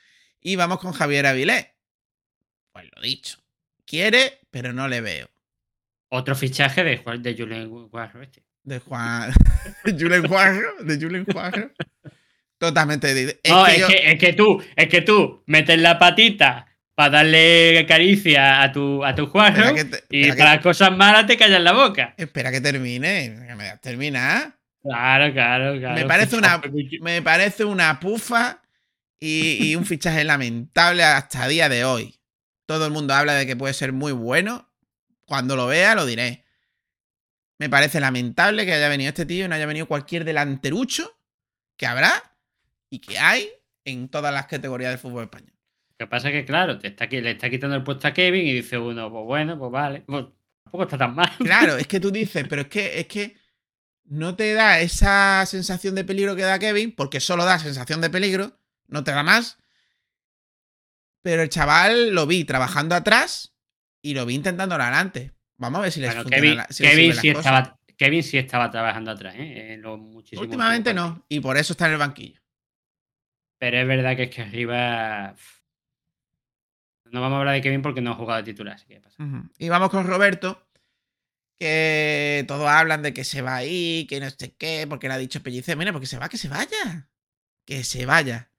[0.40, 1.68] Y vamos con Javier Avilés.
[2.72, 3.38] Pues lo dicho.
[3.84, 5.28] Quiere, pero no le veo.
[6.08, 8.44] Otro fichaje de, de Julen Guarro este.
[8.64, 9.32] De Juan.
[9.84, 10.82] Julen Juarro.
[10.84, 11.70] De Julen Juarro.
[12.62, 13.40] Totalmente.
[13.42, 16.68] Es no, que es, yo- que, es que tú, es que tú metes la patita
[16.94, 21.36] para darle caricia a tu, a tu te- y que- para las cosas malas te
[21.36, 22.14] callas la boca.
[22.16, 23.34] Espera que termine.
[23.48, 24.56] Que me dejas terminar.
[24.80, 25.94] Claro, claro, claro.
[25.96, 26.62] Me parece una,
[27.00, 28.62] me parece una pufa
[29.18, 32.20] y, y un fichaje lamentable hasta día de hoy.
[32.66, 34.72] Todo el mundo habla de que puede ser muy bueno.
[35.26, 36.44] Cuando lo vea, lo diré.
[37.58, 41.18] Me parece lamentable que haya venido este tío y no haya venido cualquier delanterucho
[41.76, 42.31] que habrá
[42.92, 43.48] y que hay
[43.84, 45.54] en todas las categorías del fútbol español.
[45.98, 48.12] Lo que pasa es que, claro, te está, qui- le está quitando el puesto a
[48.12, 50.00] Kevin y dice uno, pues bueno, pues vale.
[50.06, 50.26] Pues,
[50.64, 51.30] tampoco está tan mal.
[51.38, 53.36] Claro, es que tú dices, pero es que, es que
[54.04, 58.10] no te da esa sensación de peligro que da Kevin, porque solo da sensación de
[58.10, 59.58] peligro, no te da más.
[61.22, 63.54] Pero el chaval lo vi trabajando atrás
[64.02, 65.32] y lo vi intentando adelante.
[65.56, 67.46] Vamos a ver si les Bueno, Kevin, la- si Kevin sí las cosas.
[67.46, 69.74] estaba, Kevin sí estaba trabajando atrás, ¿eh?
[69.74, 72.41] En los muchísimos Últimamente no, y por eso está en el banquillo.
[73.62, 75.36] Pero es verdad que es que arriba.
[77.12, 79.22] No vamos a hablar de Kevin porque no ha jugado de titular, así que pasa.
[79.56, 80.66] Y vamos con Roberto,
[81.60, 85.18] que todos hablan de que se va ahí, que no sé qué, porque le ha
[85.18, 87.08] dicho Pellicer, mira, porque se va, que se vaya.
[87.64, 88.50] Que se vaya.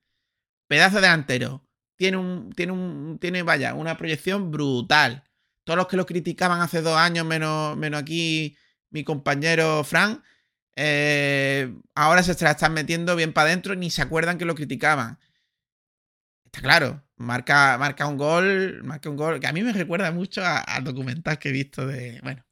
[0.69, 1.67] Pedazo delantero.
[1.97, 5.25] Tiene un, tiene un, tiene, vaya, una proyección brutal.
[5.65, 8.55] Todos los que lo criticaban hace dos años, menos, menos aquí
[8.89, 10.23] mi compañero Fran,
[10.75, 15.19] eh, ahora se la están metiendo bien para adentro, ni se acuerdan que lo criticaban.
[16.45, 20.41] Está claro, marca, marca un gol, marca un gol, que a mí me recuerda mucho
[20.45, 22.45] al documental que he visto de, bueno,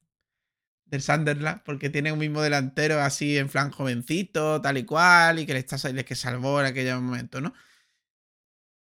[0.86, 5.46] del Sunderland, porque tiene un mismo delantero así en plan jovencito, tal y cual, y
[5.46, 7.54] que le está que salvó en aquel momento, ¿no?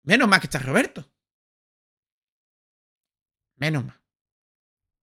[0.04, 1.10] Menos mal que está Roberto.
[3.56, 4.00] Menos mal.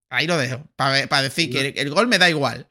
[0.09, 2.67] Ahí lo dejo, para decir que el, el gol me da igual.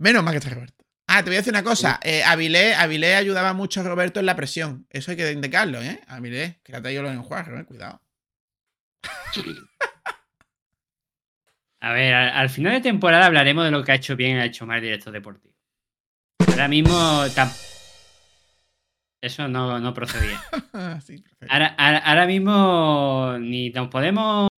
[0.00, 0.84] Menos mal que está Roberto.
[1.06, 1.98] Ah, te voy a decir una cosa.
[2.02, 4.86] Eh, Avilés, Avilés ayudaba mucho a Roberto en la presión.
[4.90, 6.00] Eso hay que indicarlo, ¿eh?
[6.08, 7.64] Avilés, que ha traído los enjuajes, ¿eh?
[7.64, 8.00] Cuidado.
[11.82, 14.40] A ver, al, al final de temporada hablaremos de lo que ha hecho bien y
[14.40, 15.54] ha hecho mal el director deportivo.
[16.48, 16.92] Ahora mismo.
[17.34, 17.50] tam-
[19.22, 20.40] Eso no, no procedía.
[21.04, 21.24] Sí.
[21.48, 24.49] Ahora, ahora, ahora mismo ni nos podemos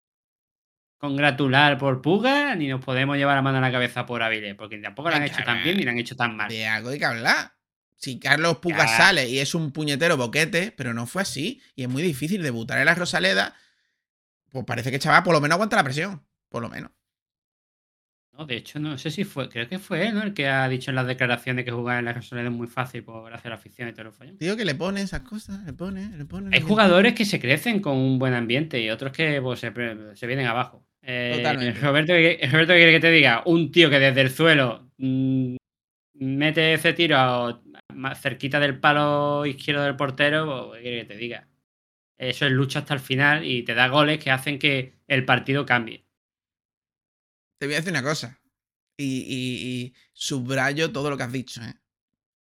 [1.02, 4.78] congratular por Puga, ni nos podemos llevar la mano a la cabeza por Avilés, porque
[4.78, 6.48] tampoco lo han hecho tan bien ni lo han hecho tan mal.
[6.48, 7.54] De algo hay que hablar.
[7.96, 8.96] Si Carlos Puga Ya.
[8.96, 11.60] sale y es un puñetero boquete, pero no fue así.
[11.74, 13.52] Y es muy difícil debutar en la Rosaleda.
[14.52, 16.22] Pues parece que chaval por lo menos aguanta la presión.
[16.48, 16.92] Por lo menos.
[18.38, 20.22] No, de hecho, no sé si fue, creo que fue él, ¿no?
[20.22, 23.02] El que ha dicho en las declaraciones que jugar en la Rosaleda es muy fácil
[23.02, 24.38] por hacer la afición y todo el follón.
[24.38, 25.64] Tío, que le pone esas cosas.
[25.64, 26.56] Le pone, le pone.
[26.56, 30.46] Hay jugadores que se crecen con un buen ambiente y otros que pues, se vienen
[30.46, 30.86] abajo.
[31.02, 31.80] Eh, Totalmente.
[31.80, 33.42] Roberto, ¿qué- Roberto, ¿qué quiere que te diga?
[33.46, 35.56] Un tío que desde el suelo mm,
[36.14, 37.60] mete ese tiro a-
[37.94, 41.48] más cerquita del palo izquierdo del portero, ¿qué quiere que te diga?
[42.18, 45.66] Eso es lucha hasta el final y te da goles que hacen que el partido
[45.66, 46.04] cambie.
[47.58, 48.38] Te voy a decir una cosa.
[48.96, 51.74] Y, y- y subrayo todo lo que has dicho, ¿eh?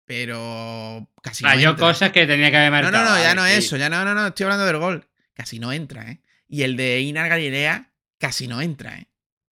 [0.06, 1.76] Pero casi no entra.
[1.76, 3.06] cosas que tenía que haber No, marcado.
[3.06, 3.52] no, no, ya Vale, no sí.
[3.54, 3.78] es eso.
[3.78, 4.28] Ya no, no, no.
[4.28, 5.08] Estoy hablando del gol.
[5.34, 6.21] Casi no entra, ¿eh?
[6.47, 7.90] Y el de Inar Galilea
[8.21, 9.07] casi no entra, ¿eh?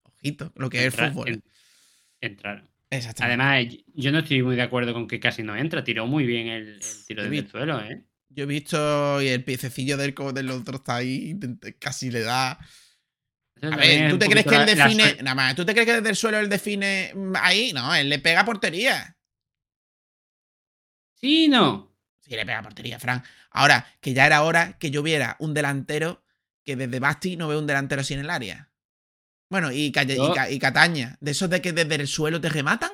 [0.03, 1.29] Ojito, lo que es el fútbol.
[1.29, 1.31] ¿eh?
[1.31, 1.43] en-
[2.21, 2.69] entraron.
[2.89, 3.43] Exactamente.
[3.43, 5.83] Además, yo no estoy muy de acuerdo con que casi no entra.
[5.83, 7.57] Tiró muy bien el, el tiro He desde el visto.
[7.57, 8.03] suelo, ¿eh?
[8.29, 11.35] Yo he visto y el piececillo del, del otro está ahí,
[11.79, 12.51] casi le da.
[12.51, 15.15] A ver, ¿tú te crees que él define.
[15.23, 17.71] Nada más, ¿tú te crees que desde el suelo él define mm, ahí?
[17.73, 19.17] No, él le pega portería.
[21.15, 21.95] Sí, no.
[22.19, 23.23] Sí, le pega portería, Fran.
[23.51, 26.23] Ahora, que ya era hora que yo viera un delantero
[26.67, 28.69] que desde Basti no veo un delantero así en el área.
[29.49, 31.15] Bueno, y, Calle- y Ca- y Cataña.
[31.21, 32.91] De esos de que desde el suelo te rematan.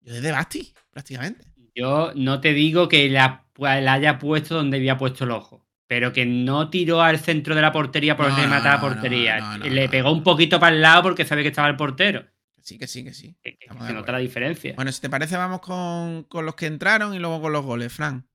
[0.00, 1.44] Yo desde Basti, prácticamente.
[1.74, 6.12] Yo no te digo que la, la haya puesto donde había puesto el ojo, pero
[6.12, 9.40] que no tiró al centro de la portería por No, rematar no, la portería.
[9.58, 12.24] no, Le pegó un poquito para el lado porque sabe que estaba el portero.
[12.62, 13.36] Sí, que sí, que sí.
[13.42, 14.74] Que, se nota la diferencia.
[14.76, 17.92] Bueno, si te parece, vamos con, con los que entraron y luego con los goles,
[17.92, 18.26] Fran.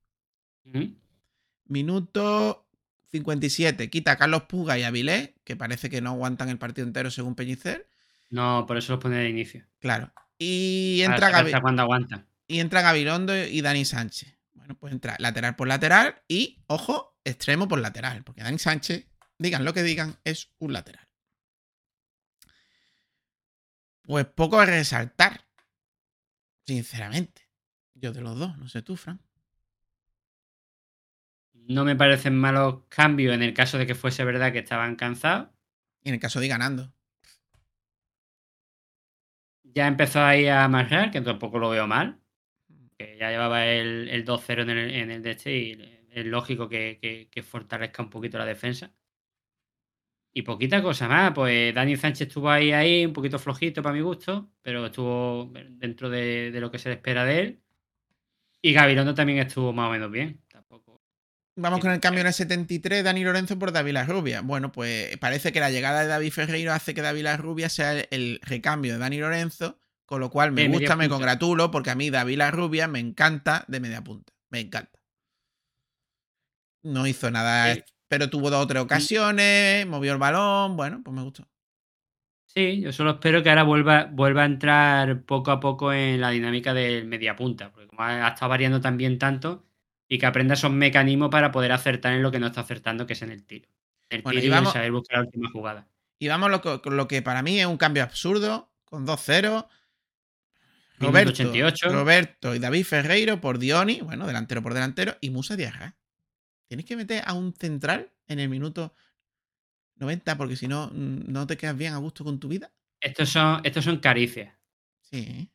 [1.66, 2.66] Minuto
[3.12, 3.90] 57.
[3.90, 7.10] Quita a Carlos Puga y a Vilés, que parece que no aguantan el partido entero
[7.10, 7.88] según Peñicer.
[8.30, 9.66] No, por eso los pone de inicio.
[9.80, 10.12] Claro.
[10.38, 12.26] Y entra, aguanta.
[12.46, 14.38] y entra Gabilondo y Dani Sánchez.
[14.52, 18.22] Bueno, pues entra lateral por lateral y, ojo, extremo por lateral.
[18.22, 19.06] Porque Dani Sánchez,
[19.38, 21.08] digan lo que digan, es un lateral.
[24.02, 25.46] Pues poco a resaltar.
[26.66, 27.48] Sinceramente.
[27.94, 29.20] Yo de los dos, no sé tú, Fran.
[31.74, 35.48] No me parecen malos cambios en el caso de que fuese verdad que estaban cansados.
[36.02, 36.92] Y en el caso de ir ganando.
[39.62, 42.20] Ya empezó ahí a amarrar, que tampoco lo veo mal.
[42.98, 46.68] Que ya llevaba el, el 2-0 en el, en el de este y es lógico
[46.68, 48.92] que, que- que fortalezca un poquito la defensa.
[50.32, 54.00] Y poquita cosa más, pues Dani Sánchez estuvo ahí, ahí, un poquito flojito para mi
[54.00, 57.62] gusto, pero estuvo dentro de, de lo que se le espera de él.
[58.62, 60.40] Y Gabilondo también estuvo más o menos bien.
[61.56, 64.40] Vamos con el cambio en el 73, Dani Lorenzo por David Rubia.
[64.40, 68.08] Bueno, pues parece que la llegada de David Ferreiro hace que David Rubia sea el,
[68.10, 71.14] el recambio de Dani Lorenzo, con lo cual me De media gusta, me punta.
[71.16, 74.32] congratulo, porque a mí David Rubia me encanta de media punta.
[74.50, 74.98] Me encanta.
[76.82, 77.82] No hizo nada, Sí.
[78.08, 81.46] pero tuvo dos o tres ocasiones, movió el balón, bueno, pues me gustó.
[82.46, 86.30] Sí, yo solo espero que ahora vuelva, vuelva a entrar poco a poco en la
[86.30, 89.69] dinámica del mediapunta, porque como ha, ha estado variando también tanto,
[90.10, 93.12] y que aprenda esos mecanismos para poder acertar en lo que no está acertando, que
[93.14, 93.68] es en el tiro.
[94.10, 95.86] El Bueno, tiro y y, vamos- saber buscar la última jugada.
[96.18, 99.68] Y vamos lo que- lo que para mí es un cambio absurdo, con 2-0.
[100.98, 101.88] Minuto Roberto, 88.
[101.92, 105.94] Roberto y David Ferreiro por Dioni, bueno, delantero por delantero, y Musa Diarra.
[106.66, 108.92] Tienes que meter a un central en el minuto
[109.96, 112.70] 90, porque si no, mm, no te quedas bien a gusto con tu vida.
[113.00, 114.52] Estos son, estos son caricias.
[115.02, 115.48] Sí.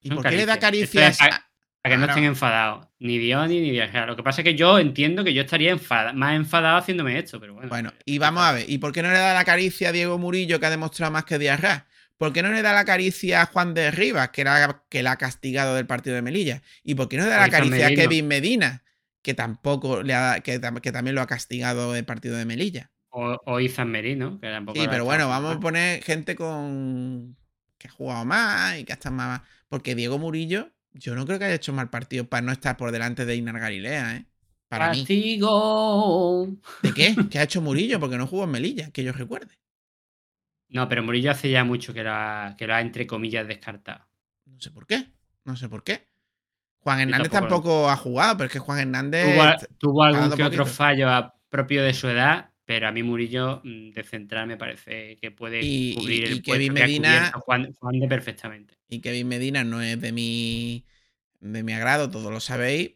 [0.00, 1.20] ¿Y Son por qué le da caricias.
[1.20, 1.47] Es a-
[1.88, 2.86] Para que no estén enfadados.
[2.98, 4.06] Ni Dioni ni Diarra.
[4.06, 7.40] Lo que pasa es que yo entiendo que yo estaría enfada- más enfadado haciéndome esto,
[7.40, 7.68] pero bueno.
[7.68, 10.18] Bueno, y vamos a ver, ¿y por qué no le da la caricia a Diego
[10.18, 11.86] Murillo, que ha demostrado más que Diarra?
[12.16, 15.12] ¿Por qué no le da la caricia a Juan de Rivas, que, era, que la
[15.12, 16.62] ha castigado del partido de Melilla?
[16.82, 17.90] ¿Y por qué no le da la caricia a.
[17.90, 18.82] Kevin Medina,
[19.22, 22.90] que tampoco le ha, que, que también lo ha castigado del partido de Melilla?
[23.10, 27.36] O, o Izan Merino, que tampoco Sí, la pero bueno, vamos a poner gente con
[27.78, 29.42] que ha jugado más y que ha estado más.
[29.68, 32.90] Porque Diego Murillo, yo no creo que haya hecho mal partido para no estar por
[32.92, 34.26] delante de Inar Galilea, ¿eh?
[34.68, 34.98] Para mí.
[34.98, 36.48] Castigo.
[36.82, 37.16] ¿De qué?
[37.30, 37.98] ¿Qué ha hecho Murillo?
[38.00, 39.58] Porque no jugó en Melilla, que yo recuerde.
[40.68, 44.06] No, pero Murillo hace ya mucho que lo ha, que lo ha entre comillas descartado.
[44.44, 45.06] No sé por qué.
[45.44, 46.06] No sé por qué.
[46.80, 49.24] Juan Hernández tampoco ha jugado, pero es que Juan Hernández.
[49.58, 53.62] Tuvo, tuvo algún que otro fallo a- propio de su edad, pero a mí Murillo
[53.64, 56.82] mm, de central me parece que puede Y- cubrir y- el y puesto Kevin que
[56.82, 58.74] ha Medina- cubierto Juan, Juan de perfectamente.
[58.90, 60.84] Y Kevin Medina no es de mi.
[61.40, 62.90] de mi agrado, todos lo sabéis.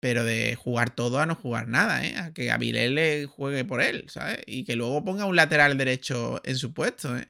[0.00, 2.16] Pero de jugar todo a no jugar nada, ¿eh?
[2.16, 4.38] A que Avilés le juegue por él, ¿sabes?
[4.46, 7.28] Y que luego ponga un lateral derecho en su puesto, ¿eh?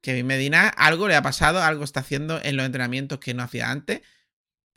[0.00, 3.70] Kevin Medina, algo le ha pasado, algo está haciendo en los entrenamientos que no hacía
[3.70, 4.02] antes.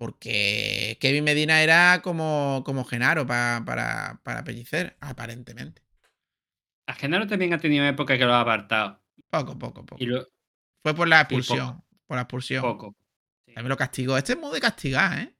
[0.01, 5.83] Porque Kevin Medina era como, como Genaro pa- para, para Pellicer, aparentemente.
[6.87, 8.99] A Genaro también ha tenido época que lo ha apartado.
[9.29, 10.03] Poco, poco, poco.
[10.03, 10.25] Y lo,
[10.81, 11.83] Fue por la expulsión.
[12.07, 12.63] Por la expulsión.
[12.63, 12.95] poco.
[13.45, 13.53] Sí.
[13.53, 14.17] También lo castigó.
[14.17, 15.35] Este es modo de castigar, ¿eh?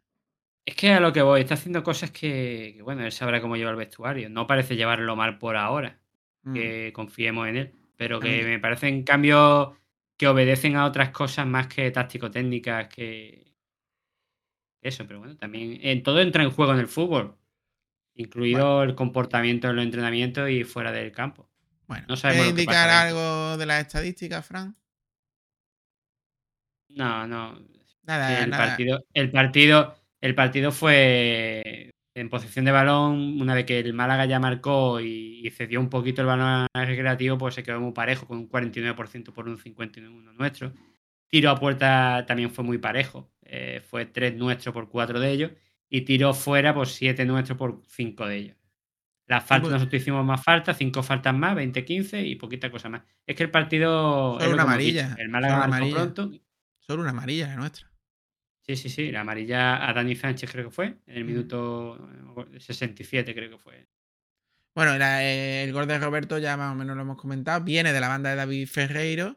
[0.63, 3.55] Es que a lo que voy, está haciendo cosas que, que, bueno, él sabrá cómo
[3.57, 4.29] llevar el vestuario.
[4.29, 5.99] No parece llevarlo mal por ahora.
[6.43, 6.53] Mm.
[6.53, 7.75] que confiemos en él.
[7.97, 9.69] Pero que me parecen cambios
[10.17, 13.50] que obedecen a otras cosas más que táctico-técnicas que
[14.81, 17.37] eso, pero bueno, también en todo entra en juego en el fútbol,
[18.15, 21.49] incluido el comportamiento en los entrenamientos y fuera del campo.
[21.87, 24.75] Bueno, No sabemos ¿quieres lo que indicar pasa algo de las estadísticas, Fran?
[26.89, 27.59] No, no.
[28.03, 28.67] Nada, el nada.
[28.67, 34.25] partido, el partido, el partido fue en posición de balón, una vez que el Málaga
[34.25, 37.93] ya marcó y, y cedió un poquito el balón al recreativo, pues se quedó muy
[37.93, 40.73] parejo, con un 49% por un 51% nuestro.
[41.29, 43.30] Tiro a puerta también fue muy parejo.
[43.51, 45.51] Eh, fue 3 nuestros por 4 de ellos.
[45.89, 48.57] Y tiro fuera, pues 7 nuestros por 5 de ellos.
[49.27, 53.03] Las faltas, pues- nosotros hicimos más faltas, 5 faltas más, 20-15 y poquita cosa más.
[53.27, 54.39] Es que el partido.
[54.39, 54.67] Solo una dicho,
[55.01, 55.95] amarilla, El Málaga marcó amarilla.
[55.95, 56.31] pronto.
[56.79, 57.91] Solo una amarilla la nuestra.
[58.61, 59.11] Sí, sí, sí.
[59.11, 60.85] La amarilla a Dani Sánchez creo que fue.
[61.07, 63.87] En el minuto no me acuerdo, 67 creo que fue.
[64.73, 67.63] Bueno, la- el gol de Roberto ya más o menos lo hemos comentado.
[67.63, 69.35] Viene de la banda de David Ferreiro.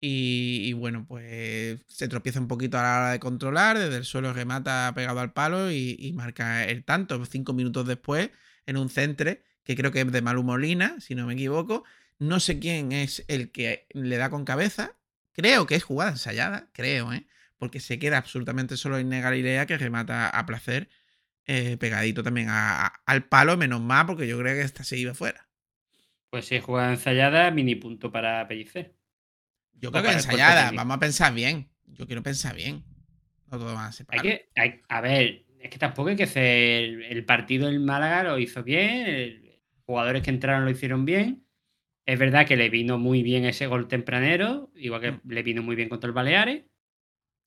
[0.00, 3.78] Y, y bueno, pues se tropieza un poquito a la hora de controlar.
[3.78, 7.24] Desde el suelo remata pegado al palo y, marca el tanto.
[7.26, 8.30] Cinco minutos después,
[8.66, 11.84] en un centre, que creo que es de Malu Molina, si no me equivoco.
[12.18, 14.96] No sé quién es el que le da con cabeza.
[15.32, 17.26] Creo que es jugada ensayada, creo, ¿eh?
[17.58, 20.88] Porque se queda absolutamente solo en Galilea que remata a placer,
[21.46, 25.14] eh, pegadito también a- al palo, menos mal, porque yo creo que esta se iba
[25.14, 25.48] fuera.
[26.30, 28.94] Pues es jugada ensayada, mini punto para Pellicer.
[29.80, 31.68] Yo creo que ensayada, vamos a pensar bien.
[31.86, 32.84] Yo quiero pensar bien.
[33.50, 34.22] No todo va a Hay separar.
[34.22, 37.02] que, hay- a ver, es que tampoco hay que hacer.
[37.02, 39.44] El partido en Málaga lo hizo bien, el-
[39.86, 41.44] jugadores que entraron lo hicieron bien.
[42.04, 45.20] Es verdad que le vino muy bien ese gol tempranero, igual que Mm.
[45.28, 46.64] le vino muy bien contra el Baleares.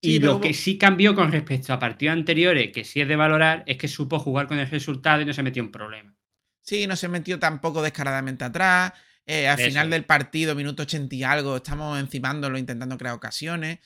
[0.03, 3.07] Sí, y lo hubo- que sí cambió con respecto a partidos anteriores, que sí es
[3.07, 6.15] de valorar, es que supo jugar con el resultado y no se metió en problemas.
[6.63, 8.93] Sí, no se metió tampoco descaradamente atrás.
[9.25, 13.79] Eh, al Eso final del partido, minuto 80 y algo, estamos encimándolo intentando crear ocasiones.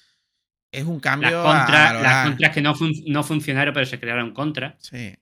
[0.72, 4.00] Es un cambio Las a contras, las contras que no, fun- no funcionaron, pero se
[4.00, 4.76] crearon contras.
[4.80, 5.16] Sí.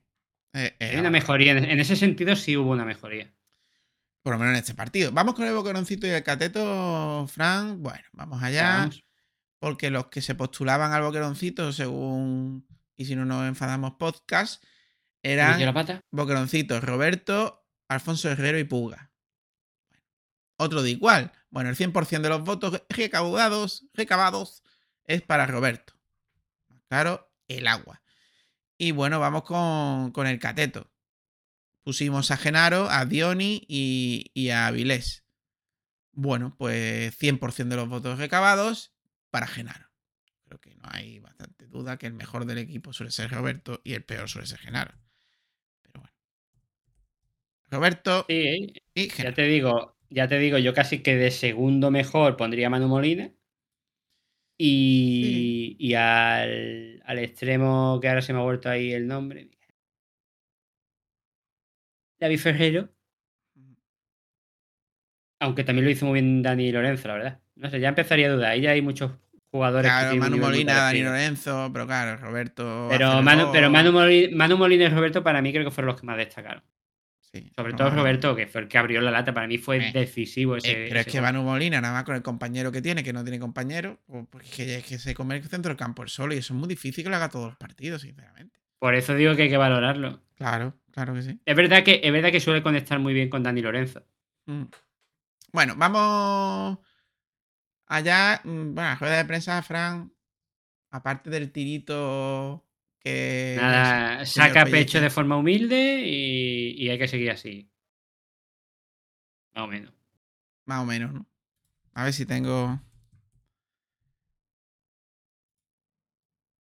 [0.56, 3.32] Eh, Hay una mejoría, en ese sentido sí hubo una mejoría.
[4.22, 5.12] Por lo menos en este partido.
[5.12, 7.82] Vamos con el boqueroncito y el cateto, Fran.
[7.82, 8.78] Bueno, vamos allá.
[8.78, 9.04] Vamos.
[9.58, 14.62] Porque los que se postulaban al boqueroncito, según y si no nos enfadamos podcast,
[15.22, 15.60] eran
[16.10, 19.10] boqueroncitos Roberto, Alfonso Herrero y Puga.
[20.56, 21.32] Otro de igual.
[21.50, 24.62] Bueno, el 100% de los votos recaudados, recabados
[25.04, 25.94] es para Roberto.
[26.88, 28.02] Claro, el agua.
[28.78, 30.90] Y bueno, vamos con, con el cateto.
[31.82, 35.24] Pusimos a Genaro, a Dioni y, y a Avilés.
[36.12, 38.92] Bueno, pues 100% de los votos recabados
[39.30, 39.90] para Genaro.
[40.46, 43.94] Creo que no hay bastante duda que el mejor del equipo suele ser Roberto y
[43.94, 44.94] el peor suele ser Genaro.
[45.82, 46.14] Pero bueno.
[47.70, 49.34] Roberto Sí, y ya Genaro.
[49.34, 53.32] te digo, ya te digo, yo casi que de segundo mejor pondría a Manu Molina.
[54.56, 59.50] Y, y al, al extremo, que ahora se me ha vuelto ahí el nombre.
[62.20, 62.88] David Ferrero.
[65.40, 67.40] Aunque también lo hizo muy bien Dani Lorenzo, la verdad.
[67.56, 68.52] No sé, ya empezaría a dudar.
[68.52, 69.10] Ahí ya hay muchos
[69.50, 71.02] jugadores que Claro, Manu Molina, Dani.
[71.02, 72.86] Lorenzo, pero claro, Roberto.
[72.88, 76.00] Pero, Manu, pero Manu, Molina, Manu Molina y Roberto para mí creo que fueron los
[76.00, 76.62] que más destacaron.
[77.34, 77.90] Sí, Sobre no, todo.
[77.90, 79.34] Roberto, que fue el que abrió la lata.
[79.34, 80.72] Para mí fue Eh, decisivo Eh, ese.
[80.88, 81.22] pero es ese que gol.
[81.26, 83.98] Manu Molina, nada más con el compañero que tiene, que no tiene compañero,
[84.40, 86.58] es que, es que se come el centro del campo el solo y eso es
[86.60, 88.60] muy difícil que lo haga todos los partidos, sinceramente.
[88.78, 90.22] Por eso digo que hay que valorarlo.
[90.36, 91.40] Claro, claro que sí.
[91.44, 94.06] Es verdad que, es verdad que suele conectar muy bien con Dani Lorenzo.
[94.46, 94.64] Mm.
[95.52, 96.78] Bueno, vamos
[97.86, 98.40] allá.
[98.44, 100.12] mm, Bueno, la rueda de prensa, Fran,
[100.90, 102.64] aparte del tirito
[103.04, 103.56] que.
[103.60, 107.70] Nada, saca pecho de forma humilde y, y hay que seguir así.
[109.54, 109.92] Más o menos.
[110.64, 111.26] Más o menos, ¿no?
[111.92, 112.80] A ver si tengo.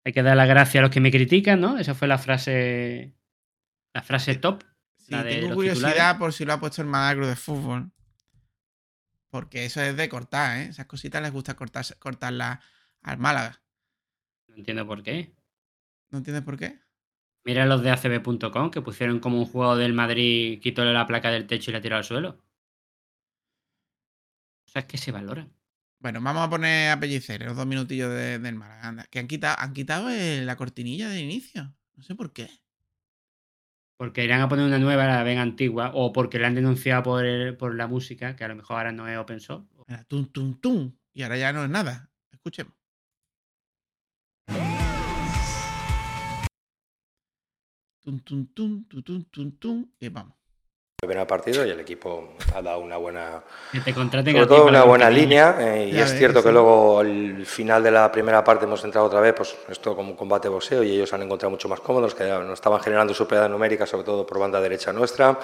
[0.05, 1.77] Hay que dar las gracias a los que me critican, ¿no?
[1.77, 3.15] Esa fue la frase.
[3.93, 4.63] La frase top.
[4.97, 6.19] Sí, La de tengo curiosidad titulares.
[6.19, 7.91] por si lo ha puesto el Malagro de fútbol.
[9.29, 10.63] Porque eso es de cortar, ¿eh?
[10.65, 12.59] Esas cositas les gusta cortar, cortarlas
[13.01, 13.61] al Málaga.
[14.47, 15.33] No entiendo por qué.
[16.13, 16.79] ¿No entiendes por qué?
[17.43, 21.47] Mira los de acb.com que pusieron como un juego del Madrid, quitóle la placa del
[21.47, 22.37] techo y la tiró al suelo.
[24.67, 25.51] Cosas que se valoran.
[25.97, 28.87] Bueno, vamos a poner a Pellicer los dos minutillos de- del Málaga.
[28.87, 31.73] anda, que han quitado, han quitado el- la cortinilla de inicio.
[31.95, 32.47] No sé por qué.
[33.97, 37.25] Porque irán a poner una nueva, la ven antigua, o porque la han denunciado por,
[37.25, 39.67] el- por la música, que a lo mejor ahora no es open source.
[39.87, 40.95] Era tum, tum, tum.
[41.13, 42.11] Y ahora ya no es nada.
[42.31, 42.73] Escuchemos.
[48.03, 49.85] Tum, tum, tum, tum, tum, tum, tum.
[49.99, 50.33] Y vamos.
[50.97, 53.43] primer partido y el equipo ha dado una buena,
[53.73, 56.47] Que te contraten sobre todo una buena línea eh, y Ya es ves cierto que
[56.47, 56.53] sí.
[56.53, 60.15] luego al final de la primera parte hemos entrado otra vez, pues esto como un
[60.15, 63.49] combate de boxeo y ellos han encontrado mucho más cómodos, que nos estaban generando superioridad
[63.51, 65.37] numérica, sobre todo por banda derecha nuestra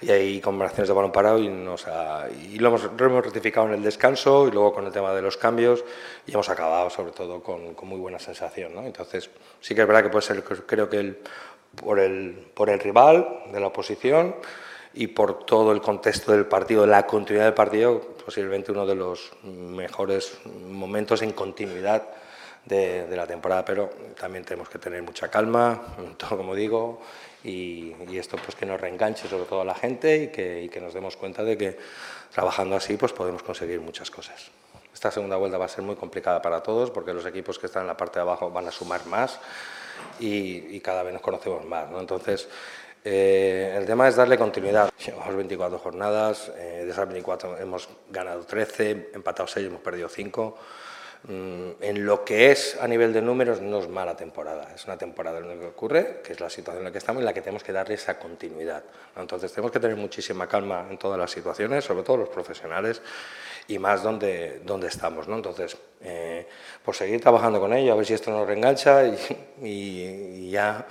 [0.00, 3.66] y hay combinaciones de balón parado y, nos ha- y lo, hemos, lo hemos rectificado
[3.68, 5.84] en el descanso y luego con el tema de los cambios
[6.26, 8.74] y hemos acabado sobre todo con, con muy buena sensación.
[8.74, 8.82] ¿no?
[8.86, 9.28] Entonces
[9.60, 11.18] sí que es verdad que puede ser, creo que el,
[11.76, 14.36] por, el, por el rival de la oposición
[14.94, 19.32] y por todo el contexto del partido, la continuidad del partido, posiblemente uno de los
[19.42, 22.02] mejores momentos en continuidad
[22.64, 25.82] de, de la temporada, pero también tenemos que tener mucha calma,
[26.18, 27.00] todo como digo,
[27.44, 30.68] y, y esto pues que nos reenganche sobre todo a la gente y que, y
[30.68, 31.78] que nos demos cuenta de que
[32.32, 34.50] trabajando así pues podemos conseguir muchas cosas.
[34.94, 37.82] Esta segunda vuelta va a ser muy complicada para todos porque los equipos que están
[37.82, 39.40] en la parte de abajo van a sumar más
[40.20, 41.90] y, y cada vez nos conocemos más.
[41.90, 42.00] ¿no?
[42.00, 42.48] Entonces,
[43.04, 44.90] Eh, el tema es darle continuidad.
[45.04, 50.56] Llevamos 24 jornadas, eh, de esas 24 hemos ganado 13, empatado 6, hemos perdido 5.
[51.24, 54.98] Mm, en lo que es a nivel de números no es mala temporada, es una
[54.98, 57.32] temporada en la que ocurre, que es la situación en la que estamos, en la
[57.32, 58.82] que tenemos que darle esa continuidad.
[59.16, 63.02] Entonces tenemos que tener muchísima calma en todas las situaciones, sobre todo los profesionales,
[63.68, 65.28] y más donde, donde estamos.
[65.28, 65.36] ¿no?
[65.36, 66.46] Entonces, eh,
[66.84, 69.18] por seguir trabajando con ello, a ver si esto nos reengancha y,
[69.62, 69.68] y,
[70.46, 70.86] y ya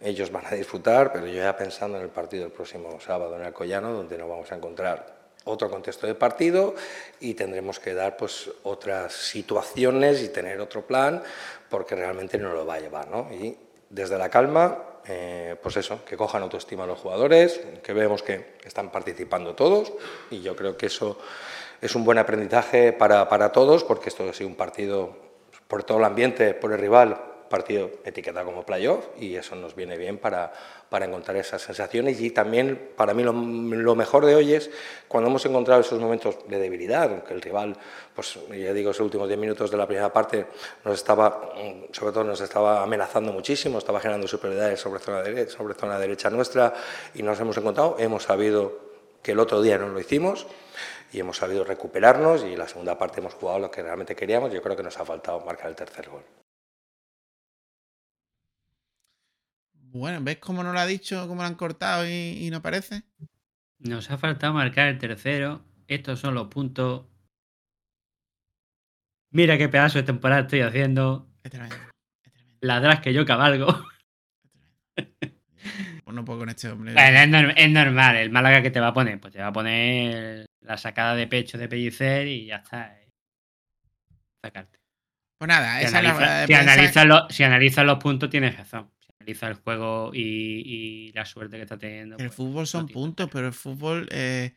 [0.00, 3.42] ellos van a disfrutar, pero yo ya pensando en el partido el próximo sábado en
[3.42, 6.74] Alcoyano, donde nos vamos a encontrar otro contexto de partido
[7.20, 11.22] y tendremos que dar pues otras situaciones y tener otro plan
[11.68, 13.28] porque realmente no lo va a llevar, ¿no?
[13.32, 13.56] Y
[13.88, 18.90] desde la calma, eh, pues eso, que cojan autoestima los jugadores, que vemos que están
[18.90, 19.92] participando todos
[20.30, 21.18] y yo creo que eso
[21.82, 25.14] es un buen aprendizaje para, para todos porque esto ha sido un partido
[25.66, 27.20] por todo el ambiente, por el rival,
[27.52, 30.50] partido etiquetado como playoff y eso nos viene bien para,
[30.88, 32.18] para encontrar esas sensaciones.
[32.20, 34.70] Y también para mí lo, lo, mejor de hoy es
[35.06, 37.76] cuando hemos encontrado esos momentos de debilidad, que el rival,
[38.14, 40.46] pues ya digo, esos últimos 10 minutos de la primera parte
[40.82, 41.52] nos estaba,
[41.90, 46.30] sobre todo nos estaba amenazando muchísimo, estaba generando superioridades sobre zona derecha, sobre zona derecha
[46.30, 46.72] nuestra
[47.12, 50.46] y nos hemos encontrado, hemos sabido que el otro día no lo hicimos
[51.12, 54.52] y hemos sabido recuperarnos y en la segunda parte hemos jugado lo que realmente queríamos,
[54.52, 56.24] yo creo que nos ha faltado marcar el tercer gol.
[59.74, 63.02] Bueno, ¿ves cómo no lo ha dicho, cómo lo han cortado y, y, no parece?
[63.78, 65.62] Nos ha faltado marcar el tercero.
[65.86, 67.04] Estos son los puntos.
[69.30, 71.28] Mira qué pedazo de temporada estoy haciendo.
[71.42, 71.76] Es tremendo.
[72.22, 72.60] Es tremendo.
[72.62, 73.66] Ladras que yo cabalgo.
[76.04, 76.92] Pues no puedo con este hombre.
[76.92, 78.16] Bueno, es, norm es, normal.
[78.16, 81.26] El Málaga que te va a poner, pues te va a poner la sacada de
[81.26, 82.98] pecho de Pellicer y ya está.
[84.42, 84.80] Sacarte.
[85.38, 88.56] Pues nada, si esa analiza, es la, si, analizas lo, si analizas los puntos, tienes
[88.56, 88.92] razón
[89.22, 92.16] analiza el juego y, y, la suerte que está teniendo.
[92.16, 94.54] El pues, fútbol son no puntos, pero el fútbol eh,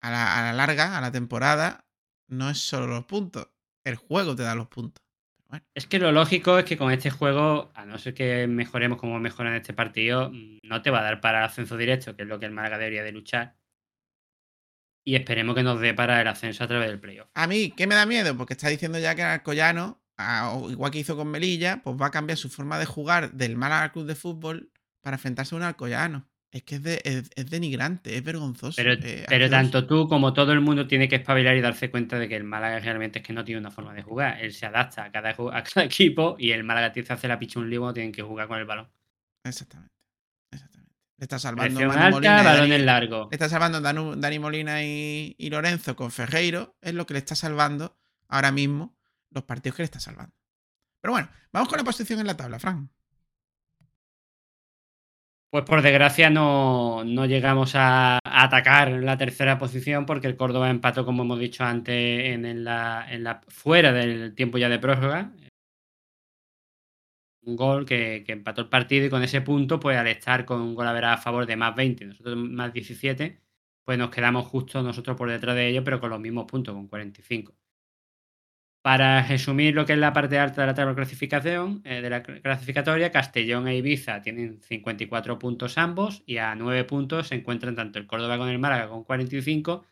[0.00, 1.86] a, la, a, la, larga, a la temporada,
[2.28, 3.48] no es solo los puntos.
[3.84, 5.02] El juego te da los puntos.
[5.48, 5.64] Bueno.
[5.74, 9.20] Es que lo lógico es que con este juego, a no ser que mejoremos como
[9.20, 10.32] mejoran este partido,
[10.62, 12.78] no te va a dar para el ascenso directo, que es lo que el Málaga
[12.78, 13.54] debería de luchar.
[15.06, 17.28] Y esperemos que nos dé para el ascenso a través del playoff.
[17.34, 18.36] A mí, ¿qué me da miedo?
[18.36, 20.00] Porque está diciendo ya que el Alcoyano
[20.70, 23.92] igual que hizo con Melilla, pues va a cambiar su forma de jugar del Málaga
[23.92, 24.70] Club de Fútbol
[25.02, 26.26] para enfrentarse a un Alcoyano.
[26.50, 28.76] Es que es, de, es, es denigrante, es vergonzoso.
[28.76, 32.18] Pero, eh, pero tanto tú como todo el mundo tiene que espabilar y darse cuenta
[32.18, 34.42] de que el Málaga realmente es que no tiene una forma de jugar.
[34.42, 37.38] Él se adapta a cada, a cada equipo y el Málaga tiene que hacer la
[37.38, 38.88] picha un lío tienen que jugar con el balón.
[39.44, 39.95] Exactamente.
[41.18, 42.68] Le está salvando alta, Molina Dani.
[42.68, 46.76] Le está salvando Danu, Dani Molina y, y Lorenzo con Ferreiro.
[46.82, 47.96] Es lo que le está salvando
[48.28, 48.96] ahora mismo
[49.30, 50.34] los partidos que le está salvando.
[51.00, 52.90] Pero bueno, vamos con la posición en la tabla, Fran.
[55.50, 60.68] Pues por desgracia no, no llegamos a, a, atacar la tercera posición porque el Córdoba
[60.68, 64.78] empató, como hemos dicho antes, en, en, la, en la, fuera del tiempo ya de
[64.78, 65.32] prórroga.
[67.46, 70.74] Un gol que, empató el partido y con ese punto, pues al estar con un
[70.74, 73.40] gol a ver a favor de más 20, nosotros más 17,
[73.84, 76.88] pues nos quedamos justo nosotros por detrás de ellos, pero con los mismos puntos, con
[76.88, 77.54] 45.
[78.82, 82.22] Para resumir lo que es la parte alta de la tabla clasificación, eh, de la
[82.22, 87.98] clasificatoria, Castellón e Ibiza tienen 54 puntos ambos y a 9 puntos se encuentran tanto
[87.98, 89.84] el Córdoba con el Málaga con 45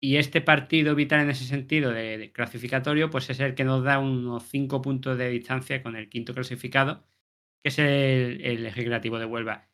[0.00, 3.98] y este partido vital en ese sentido de, clasificatorio pues es el que nos da
[3.98, 7.04] unos 5 puntos de distancia con el quinto clasificado
[7.62, 9.68] que es el, el Recreativo de Huelva.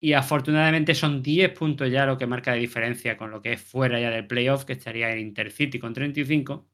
[0.00, 3.62] Y afortunadamente son 10 puntos ya lo que marca de diferencia con lo que es
[3.62, 6.68] fuera ya del playoff, que estaría el Intercity con 35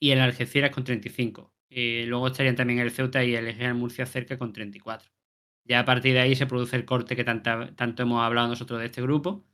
[0.00, 1.54] y el Algeciras con 35.
[1.68, 5.10] Y luego estarían también el Ceuta y el Real Murcia cerca con 34.
[5.64, 8.86] Ya a partir de ahí se produce el corte que tanto hemos hablado nosotros de
[8.86, 9.44] este grupo,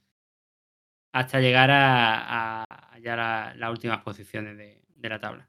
[1.16, 5.48] hasta llegar a, a, a ya la, las últimas posiciones de, de, la tabla.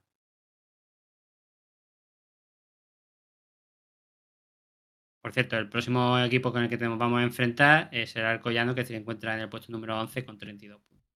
[5.22, 8.76] Por cierto, el próximo equipo con el que nos vamos a enfrentar es el Alcoyano,
[8.76, 11.11] que se encuentra en el puesto número 11 con 32 puntos.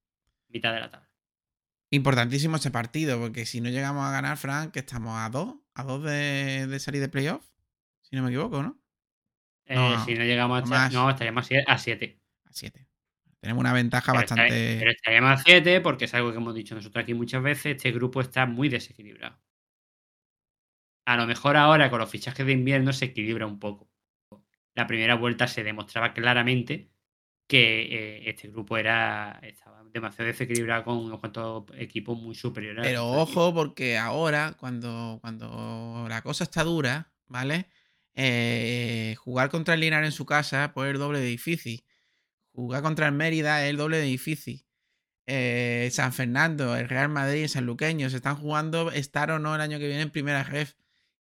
[0.49, 1.09] Mitad de la tabla.
[1.89, 5.83] Importantísimo este partido, porque si no llegamos a ganar, Frank, que estamos a dos, a
[5.83, 7.45] dos de, de salir de playoff,
[8.01, 8.77] si no me equivoco, ¿no?
[9.65, 10.93] Eh, no si no llegamos a más.
[10.93, 12.19] no, estaríamos a siete.
[12.43, 12.90] A siete.
[13.41, 14.77] Tenemos una ventaja pero bastante.
[14.79, 17.75] Pero estaríamos a siete porque es algo que hemos dicho nosotros aquí muchas veces.
[17.75, 19.39] Este grupo está muy desequilibrado.
[21.05, 23.89] A lo mejor ahora con los fichajes de invierno se equilibra un poco.
[24.75, 26.91] La primera vuelta se demostraba claramente
[27.47, 32.85] que eh, este grupo era estaba demasiado desequilibrado con unos cuantos equipos muy superiores.
[32.85, 37.65] Pero ojo, porque ahora, cuando, cuando la cosa está dura, ¿vale?
[38.13, 41.83] Eh, jugar contra el Linares en su casa, es el doble de difícil.
[42.61, 44.65] Jugar contra el Mérida es el doble de difícil.
[45.27, 49.61] Eh, San Fernando, el Real Madrid, San Luqueño, se están jugando estar o no el
[49.61, 50.73] año que viene en primera ref.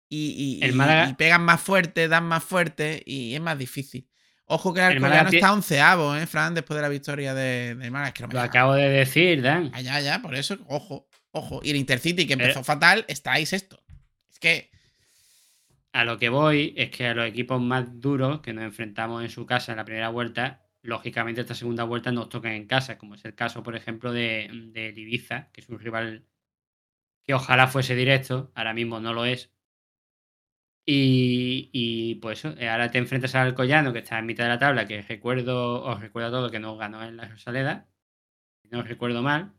[0.08, 3.58] Y, y- El y- Málaga- y pegan más fuerte, dan más fuerte y es más
[3.58, 4.08] difícil.
[4.46, 6.54] Ojo que el El tie- está onceavo, ¿eh, Fran?
[6.54, 8.08] Después de la victoria de, de Málaga.
[8.08, 9.70] Es que no me Lo acabo de decir, Dan.
[9.74, 11.60] Allá, ya, por eso, ojo, ojo.
[11.62, 12.38] Y el Intercity, que Eh.
[12.40, 13.82] empezó fatal, está ahí sexto.
[14.30, 14.70] Es que,
[15.92, 19.30] A lo que voy es que a los equipos más duros que nos enfrentamos en
[19.30, 23.14] su casa en la primera vuelta, lógicamente esta segunda vuelta nos tocan en casa, como
[23.14, 26.26] es el caso, por ejemplo, de, de Ibiza, que es un rival
[27.26, 29.52] que ojalá fuese directo, ahora mismo no lo es.
[30.86, 34.58] Y, y, pues eh, ahora te enfrentas al Alcoyano, que está en mitad de la
[34.58, 37.86] tabla, que recuerdo, os recuerdo todo que nos ganó en la Rosaleda,
[38.64, 39.54] no os recuerdo mal.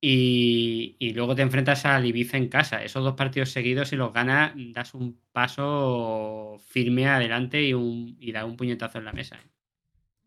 [0.00, 2.84] Y, y luego te enfrentas al Ibiza en casa.
[2.84, 8.32] Esos dos partidos seguidos, si los ganas, das un paso firme adelante y, un, y
[8.32, 9.40] das un puñetazo en la mesa.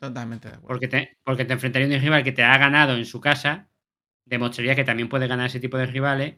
[0.02, 0.68] Totalmente de acuerdo.
[0.68, 3.68] Porque te, porque te enfrentaría a un rival que te ha ganado en su casa,
[4.24, 6.36] demostraría que también puede ganar ese tipo de rivales.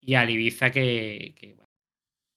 [0.00, 1.70] Y al Ibiza que, que, bueno,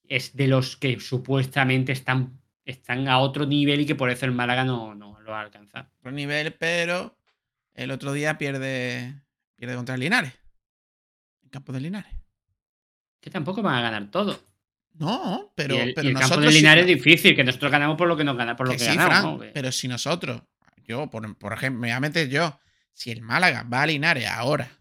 [0.03, 4.31] es de los que supuestamente están, están a otro nivel y que por eso el
[4.31, 5.89] Málaga no, no lo ha alcanzado.
[5.99, 7.17] Otro nivel, pero
[7.73, 9.23] el otro día pierde,
[9.55, 10.33] pierde contra el Linares.
[11.41, 12.13] En campo de Linares.
[13.19, 14.39] Que tampoco van a ganar todo.
[14.93, 17.97] No, pero, y el, pero y el campo de Linares es difícil, que nosotros ganamos
[17.97, 19.45] por lo que nos gana, por lo que que, sí, ganamos.
[19.53, 20.43] Pero si nosotros,
[20.85, 22.59] yo, por, por ejemplo, me voy a meter yo,
[22.93, 24.77] si el Málaga va a Linares ahora,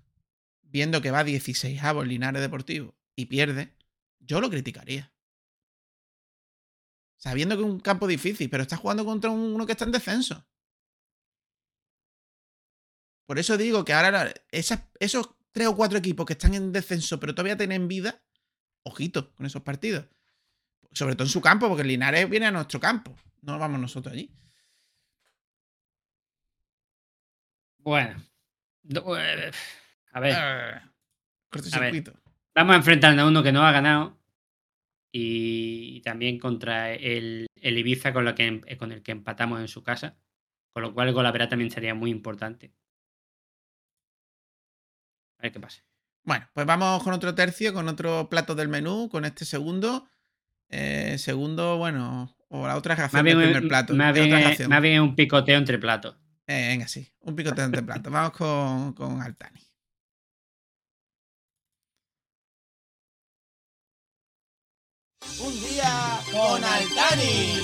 [0.62, 3.74] viendo que va 16 avos Linares Deportivo y pierde,
[4.18, 5.12] yo lo criticaría.
[7.16, 9.92] Sabiendo que es un campo difícil, pero está jugando contra un- uno que está en
[9.92, 10.46] descenso.
[13.26, 17.20] Por eso digo que ahora esas- esos tres o cuatro equipos que están en descenso,
[17.20, 18.22] pero todavía tienen vida,
[18.82, 20.06] ojito con esos partidos.
[20.92, 23.16] Sobre todo en su campo, porque el Linares viene a nuestro campo.
[23.42, 24.30] No vamos nosotros allí.
[27.78, 28.22] Bueno.
[28.82, 29.50] No, eh,
[30.12, 30.92] A ver, Ah,
[31.50, 32.12] Cortocircuito.
[32.54, 34.18] vamos a enfrentarnos a uno que no ha ganado.
[35.12, 39.68] Y también contra el, el Ibiza con, lo que, em- con el que empatamos en
[39.68, 40.16] su casa.
[40.72, 42.72] Con lo cual el Golavera también sería muy importante.
[45.38, 45.82] A ver qué pasa.
[46.24, 50.08] Bueno, pues vamos con otro tercio, con otro plato del menú, con este segundo.
[50.68, 52.94] Eh, segundo, bueno, o la otra
[53.24, 53.94] bien, del es- primer plato.
[53.94, 56.16] más bien es- es un picoteo entre platos.
[56.46, 58.12] Eh, venga, sí, un picoteo entre platos.
[58.12, 59.60] Vamos con, con Altani.
[65.46, 67.62] Un día con Altani.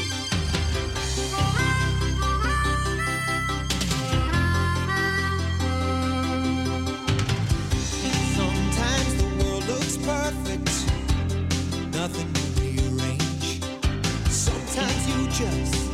[10.07, 10.87] Perfect,
[11.93, 13.61] nothing to rearrange.
[14.31, 15.86] Sometimes you just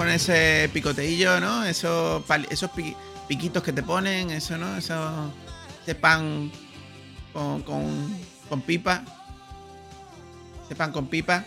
[0.00, 1.62] con ese picoteillo, ¿no?
[1.62, 2.96] Esos, esos pi-
[3.28, 4.74] piquitos que te ponen, eso, ¿no?
[4.78, 5.30] Eso,
[5.82, 6.50] ese pan
[7.34, 8.16] con, con,
[8.48, 9.02] con pipa.
[10.64, 11.44] Ese pan con pipa.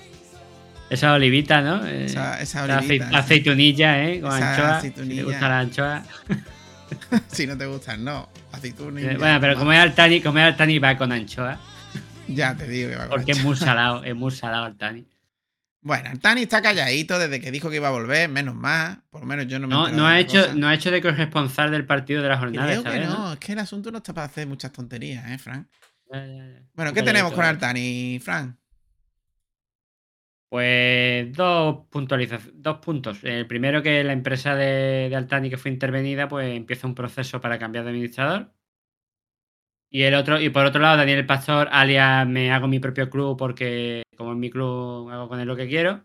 [0.87, 1.83] Esa olivita, ¿no?
[1.83, 3.09] Eh, Esa, esa olivita.
[3.09, 4.21] acei- aceitunilla, ¿eh?
[4.21, 4.69] Con anchoa.
[4.81, 5.15] Si aceitunilla.
[5.15, 6.03] te gusta la anchoa.
[7.31, 8.29] si no te gustan, no.
[8.51, 11.57] Aceituna y Eh, Bueno, pero como es Altani, como es Altani va con anchoa.
[12.27, 13.49] Ya te digo que va con Porque es anchoa.
[13.49, 15.07] muy salado, es muy salado Altani.
[15.85, 18.99] Bueno, Altani está calladito desde que dijo que iba a volver, menos más.
[19.09, 20.55] Por lo menos yo no me No, no, ha hecho, cosa.
[20.55, 23.17] no ha hecho de corresponsal del partido de la jornada Creo esta que vez, no,
[23.17, 23.33] ¿no?
[23.33, 25.69] es que el asunto no está para hacer muchas tonterías, ¿eh, Fran?
[26.11, 26.61] Ya, ya, ya.
[26.73, 27.43] Bueno, ¿qué tenemos con.
[27.43, 28.57] Altani, Fran?
[30.49, 33.19] Pues dos puntualizaciones, dos puntos.
[33.23, 37.41] El primero que la empresa de, de Altani que fue intervenida, pues empieza un proceso
[37.41, 38.53] para cambiar de administrador.
[39.95, 43.37] Y el otro, y por otro lado, Daniel Pastor, alias me hago mi propio club
[43.37, 46.03] porque como es mi club hago con él lo que quiero,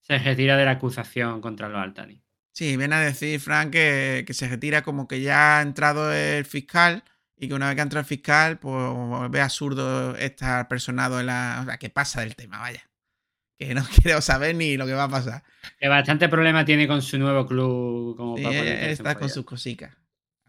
[0.00, 2.20] se retira de la acusación contra los Altani.
[2.52, 6.46] Sí, viene a decir, Fran, que, que se retira como que ya ha entrado el
[6.46, 7.04] fiscal
[7.36, 11.26] y que una vez que ha entrado el fiscal, pues ve absurdo estar personado en
[11.26, 11.60] la...
[11.62, 12.90] O sea, que pasa del tema, vaya.
[13.56, 15.44] Que no quiero saber ni lo que va a pasar.
[15.78, 19.44] Que bastante problema tiene con su nuevo club como Sí, para en está con sus
[19.44, 19.96] cositas.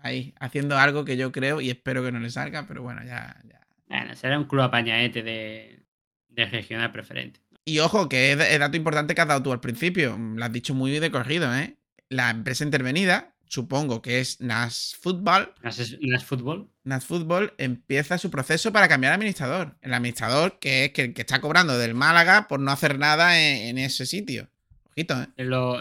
[0.01, 3.35] Ahí, haciendo algo que yo creo y espero que no le salga, pero bueno, ya,
[3.47, 3.59] ya.
[3.87, 5.83] Bueno, será un club apañaete de,
[6.29, 7.41] de regional preferente.
[7.65, 10.17] Y ojo, que es, es dato importante que has dado tú al principio.
[10.17, 11.75] Lo has dicho muy de corrido, ¿eh?
[12.07, 16.71] La empresa intervenida, supongo que es Nas Football, ¿Nas, Nas Fútbol?
[16.83, 19.75] Nas Football empieza su proceso para cambiar administrador.
[19.81, 23.39] El administrador que es que, el que está cobrando del Málaga por no hacer nada
[23.39, 24.49] en, en ese sitio.
[24.91, 25.27] Ojito, ¿eh?
[25.37, 25.79] Lo,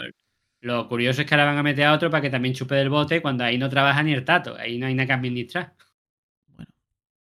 [0.61, 2.89] lo curioso es que ahora van a meter a otro para que también chupe del
[2.89, 4.55] bote cuando ahí no trabaja ni el tato.
[4.57, 5.75] Ahí no hay nada que administrar.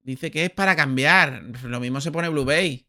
[0.03, 1.43] Dice que es para cambiar.
[1.63, 2.87] Lo mismo se pone Blue Bay.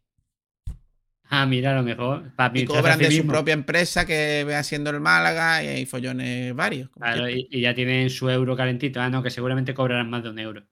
[1.28, 2.32] Ah, mira, a lo mejor.
[2.36, 5.86] Para Y cobran sí de su propia empresa que ve haciendo el Málaga y hay
[5.86, 6.90] follones varios.
[6.90, 9.00] Claro, y, y ya tienen su euro calentito.
[9.00, 10.66] Ah, no, que seguramente cobrarán más de un euro.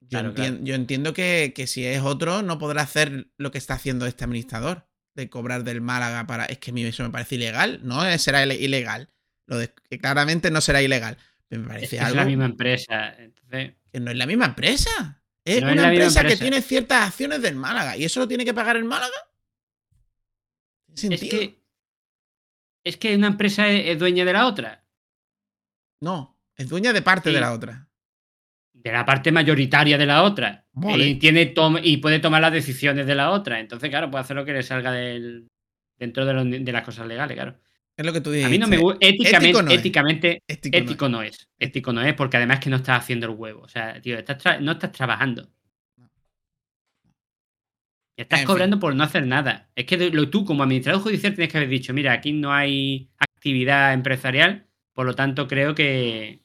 [0.00, 0.58] yo, claro, entien- claro.
[0.64, 4.24] yo entiendo que, que si es otro, no podrá hacer lo que está haciendo este
[4.24, 4.86] administrador.
[5.14, 6.44] De cobrar del Málaga para.
[6.46, 7.80] Es que a mí eso me parece ilegal.
[7.82, 9.10] No eh, será ile- ilegal.
[9.46, 11.18] Lo de, que claramente no será ilegal.
[11.50, 13.14] Me Es, parece es algo la misma empresa.
[13.18, 15.22] Entonces, que no es la misma empresa.
[15.44, 17.96] Es No es una empresa, que tiene ciertas acciones del Málaga.
[17.96, 19.12] ¿Y eso lo tiene que pagar el Málaga?
[20.94, 21.40] ¿Tiene es sentido?
[21.40, 21.62] que.
[22.84, 24.84] Es que una empresa es, es dueña de la otra.
[26.00, 27.34] No, es dueña de parte Sí.
[27.34, 27.88] de la otra.
[28.82, 30.66] De la parte mayoritaria de la otra.
[30.72, 31.06] Vale.
[31.06, 33.60] Y, tiene tom- y puede tomar las decisiones de la otra.
[33.60, 35.46] Entonces, claro, puede hacer lo que le salga del,
[35.98, 37.58] dentro de, lo- de las cosas legales, claro.
[37.96, 38.50] Es lo que tú A dijiste.
[38.50, 38.98] mí no me gusta.
[39.06, 39.78] Éticamente, Ético no es.
[39.78, 41.48] éticamente, Ético no es.
[41.58, 43.60] Ético no es porque además que no estás haciendo el huevo.
[43.62, 45.48] O sea, tío, estás no estás trabajando.
[48.16, 49.70] Estás En cobrando por no hacer nada.
[49.74, 53.10] Es que lo, tú, como administrador judicial, tienes que haber dicho: mira, aquí no hay
[53.18, 56.41] actividad empresarial, por lo tanto, creo que,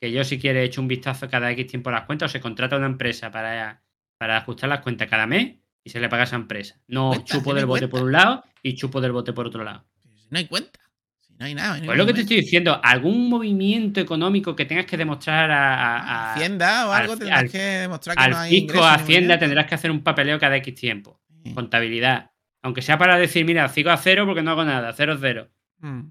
[0.00, 2.40] que yo, si quiere, echo un vistazo cada X tiempo a las cuentas o se
[2.40, 3.82] contrata una empresa para,
[4.18, 6.76] para ajustar las cuentas cada mes y se le paga a esa empresa.
[6.88, 7.90] No Cuenta, chupo del bote cuenta.
[7.96, 9.84] por un lado y chupo del bote por otro lado.
[10.16, 10.80] Si no hay cuenta.
[11.20, 11.68] Si no hay nada.
[11.68, 15.50] no hay Pues lo que te estoy diciendo, algún movimiento económico que tengas que demostrar
[15.50, 16.10] a, a- momento.
[16.12, 19.38] a- Hacienda o al- algo tendrás al- que demostrar que no al hay fisco, Hacienda,
[19.38, 21.20] tendrás que hacer un papeleo cada X tiempo.
[21.44, 21.52] Sí.
[21.54, 22.30] Contabilidad.
[22.62, 25.48] Aunque sea para decir, mira, sigo a cero porque no hago nada, cero cero.
[25.78, 26.10] Mm.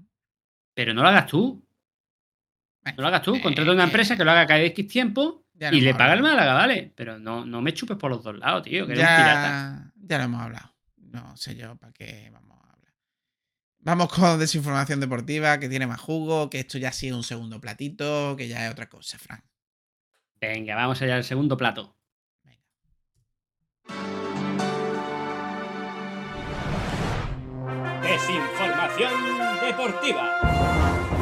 [0.74, 1.64] Pero no lo hagas tú.
[2.84, 3.40] No lo hagas tú.
[3.40, 6.22] Contrata una empresa que lo haga cada X tiempo ya y le paga el.
[6.22, 6.92] Málaga, ¿vale?
[6.96, 9.48] Pero no, no me chupes por los dos lados, tío, que eres un pirata.
[9.48, 10.74] Ya, ya lo hemos hablado.
[10.96, 12.94] No sé yo para qué vamos a hablar.
[13.80, 17.60] Vamos con desinformación deportiva, que tiene más jugo, que esto ya sí es un segundo
[17.60, 19.44] platito, que ya es otra cosa, Frank.
[20.40, 21.94] Venga, vamos allá al segundo plato.
[28.02, 29.12] Desinformación
[29.60, 31.19] deportiva.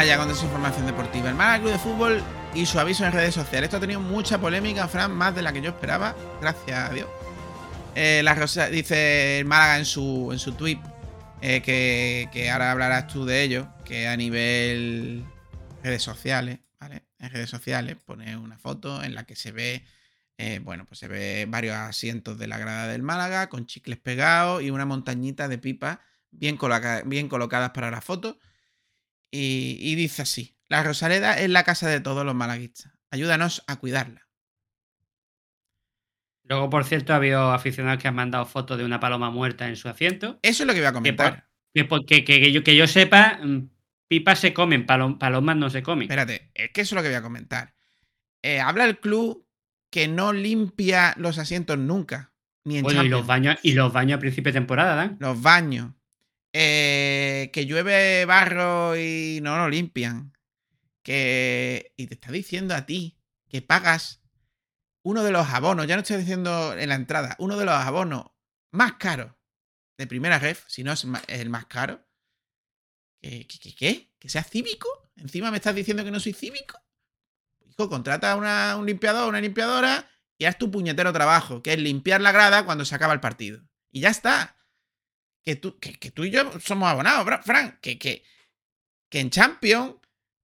[0.00, 1.28] Allá con desinformación deportiva.
[1.28, 2.22] El Málaga Club de Fútbol
[2.54, 3.64] y su aviso en redes sociales.
[3.64, 6.16] Esto ha tenido mucha polémica, Fran, más de la que yo esperaba.
[6.40, 7.06] Gracias a Dios.
[7.94, 8.34] Eh, la
[8.70, 10.78] dice el Málaga en su, en su tweet
[11.42, 15.22] eh, que, que ahora hablarás tú de ello, que a nivel
[15.82, 17.04] redes sociales, ¿vale?
[17.18, 19.84] En redes sociales pone una foto en la que se ve,
[20.38, 24.62] eh, bueno, pues se ve varios asientos de la grada del Málaga con chicles pegados
[24.62, 25.98] y una montañita de pipas
[26.30, 28.38] bien, coloca- bien colocadas para la foto.
[29.30, 32.92] Y, y dice así: La Rosaleda es la casa de todos los malaguistas.
[33.10, 34.28] Ayúdanos a cuidarla.
[36.44, 39.76] Luego, por cierto, ha habido aficionados que han mandado fotos de una paloma muerta en
[39.76, 40.38] su asiento.
[40.42, 41.48] Eso es lo que voy a comentar.
[41.72, 43.68] Que, por- que, que- que yo, que yo sepa, mm,
[44.08, 46.04] pipas se comen, palom- palomas no se comen.
[46.10, 47.74] Espérate, es que eso es lo que voy a comentar.
[48.42, 49.46] Eh, habla el club
[49.92, 52.32] que no limpia los asientos nunca.
[52.64, 55.16] Ni en Bueno, y los baños, y los baños a principio de temporada, Dan.
[55.20, 55.92] Los baños.
[56.52, 60.32] Eh, que llueve barro y no lo limpian.
[61.02, 61.92] Que.
[61.96, 64.20] Y te está diciendo a ti que pagas
[65.02, 68.26] uno de los abonos, ya no estoy diciendo en la entrada, uno de los abonos
[68.70, 69.32] más caros
[69.96, 72.06] de primera ref, si no es el más caro.
[73.22, 73.46] ¿Qué?
[73.46, 73.74] ¿Qué?
[73.74, 74.12] qué?
[74.18, 74.88] ¿Que sea cívico?
[75.16, 76.78] ¿Encima me estás diciendo que no soy cívico?
[77.66, 81.78] Hijo, contrata a una- un limpiador, una limpiadora y haz tu puñetero trabajo, que es
[81.78, 83.62] limpiar la grada cuando se acaba el partido.
[83.90, 84.56] Y ya está.
[85.44, 87.78] Que tú, que, que tú y yo somos abonados, Fra- Fran.
[87.80, 88.22] Que, que,
[89.10, 89.94] que en Champions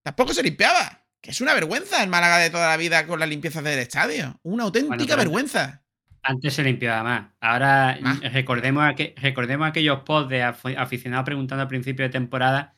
[0.03, 1.03] tampoco se limpiaba.
[1.21, 4.39] Que es una vergüenza el Málaga de toda la vida con las limpiezas del estadio.
[4.43, 5.83] Una auténtica vergüenza.
[6.23, 7.33] Antes se limpiaba más.
[7.41, 8.21] Ahora Más.
[8.33, 12.75] recordemos, aqu- recordemos aquellos posts de af- aficionados preguntando al principio de temporada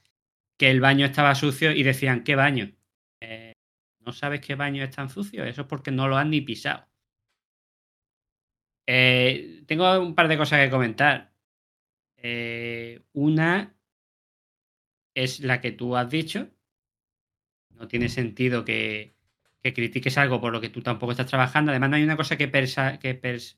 [0.58, 2.72] que el baño estaba sucio y decían, ¿qué baño?
[3.22, 3.52] Eh,
[4.00, 5.46] ¿No sabes qué baños están sucios?
[5.46, 6.86] Eso es porque no lo han ni pisado.
[8.86, 11.27] Eh, tengo un par de cosas que comentar.
[12.20, 13.74] Eh, una
[15.14, 16.48] es la que tú has dicho.
[17.70, 19.14] No tiene sentido que,
[19.62, 21.70] que critiques algo por lo que tú tampoco estás trabajando.
[21.70, 23.56] Además, no hay una cosa que, persa- que, pers-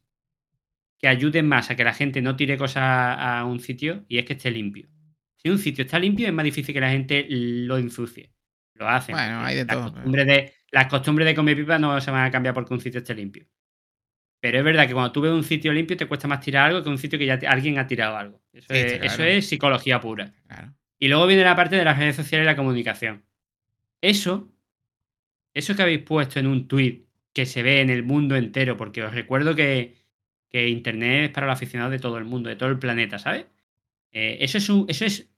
[0.98, 4.24] que ayude más a que la gente no tire cosas a un sitio y es
[4.26, 4.88] que esté limpio.
[5.36, 8.30] Si un sitio está limpio, es más difícil que la gente lo ensucie.
[8.74, 9.14] Lo hacen.
[9.14, 12.26] Bueno, hay de las todo, costumbres de, las costumbres de comer pipa no se van
[12.26, 13.46] a cambiar porque un sitio esté limpio.
[14.40, 16.82] Pero es verdad que cuando tú ves un sitio limpio te cuesta más tirar algo
[16.82, 18.40] que un sitio que ya te- alguien ha tirado algo.
[18.52, 20.32] Eso, Sí, es, eso psicología pura.
[20.46, 20.74] Claro.
[20.98, 23.22] Y luego viene la parte de las redes sociales y la comunicación.
[24.00, 24.50] Eso,
[25.54, 29.02] eso que habéis puesto en un tuit que se ve en el mundo entero, porque
[29.02, 29.96] os recuerdo que,
[30.48, 33.46] que Internet es para los aficionados de todo el mundo, de todo el planeta, ¿sabes?
[34.12, 35.30] Eh, eso, es un, eso es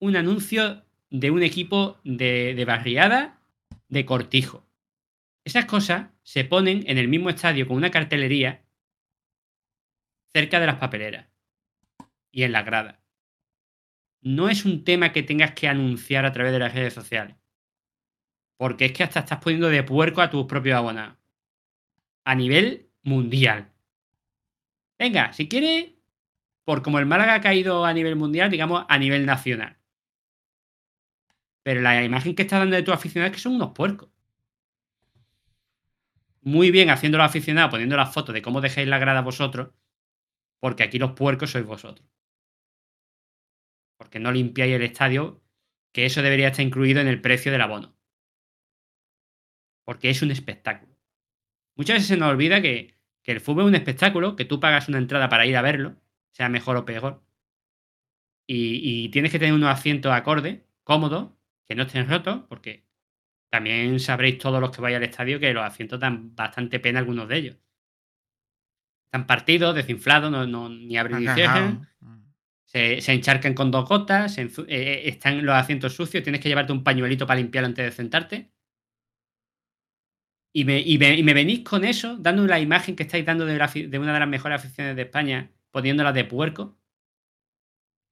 [0.00, 3.40] un anuncio de un equipo de, de barriada
[3.88, 4.63] de cortijo.
[5.44, 8.64] Esas cosas se ponen en el mismo estadio con una cartelería
[10.32, 11.28] cerca de las papeleras
[12.32, 13.04] y en las gradas
[14.24, 17.36] no es un tema que tengas que anunciar a través de las redes sociales.
[18.56, 21.18] Porque es que hasta estás poniendo de puerco a tus propios abonados.
[22.24, 23.70] A nivel mundial.
[24.98, 25.92] Venga, si quieres,
[26.64, 29.76] por como el Málaga ha caído a nivel mundial, digamos a nivel nacional.
[31.62, 34.08] Pero la imagen que estás dando de tus aficionados es que son unos puercos.
[36.44, 39.70] Muy bien haciendo los aficionados, poniendo las fotos de cómo dejáis la grada vosotros,
[40.60, 42.06] porque aquí los puercos sois vosotros
[43.96, 45.42] porque no limpiáis el estadio,
[45.92, 47.96] que eso debería estar incluido en el precio del abono.
[49.84, 50.94] Porque es un espectáculo.
[51.76, 54.88] Muchas veces se nos olvida que, que el fútbol es un espectáculo, que tú pagas
[54.88, 55.96] una entrada para ir a verlo,
[56.32, 57.22] sea mejor o peor.
[58.46, 61.32] Y, y tienes que tener unos asientos acordes, cómodos,
[61.66, 62.83] que no estén rotos, porque
[63.54, 67.28] también sabréis todos los que vais al estadio que los asientos dan bastante pena algunos
[67.28, 67.56] de ellos.
[69.06, 71.88] Están partidos, desinflados, no, no- ni abren ni cierran
[72.66, 76.48] se, se encharcan con dos gotas, se eh, eh, están los asientos sucios, tienes que
[76.48, 78.50] llevarte un pañuelito para limpiarlo antes de sentarte.
[80.52, 83.44] Y me, y me- y me venís con eso, dando la imagen que estáis dando
[83.46, 86.76] de, la de una de las mejores aficiones de España, poniéndola de puerco,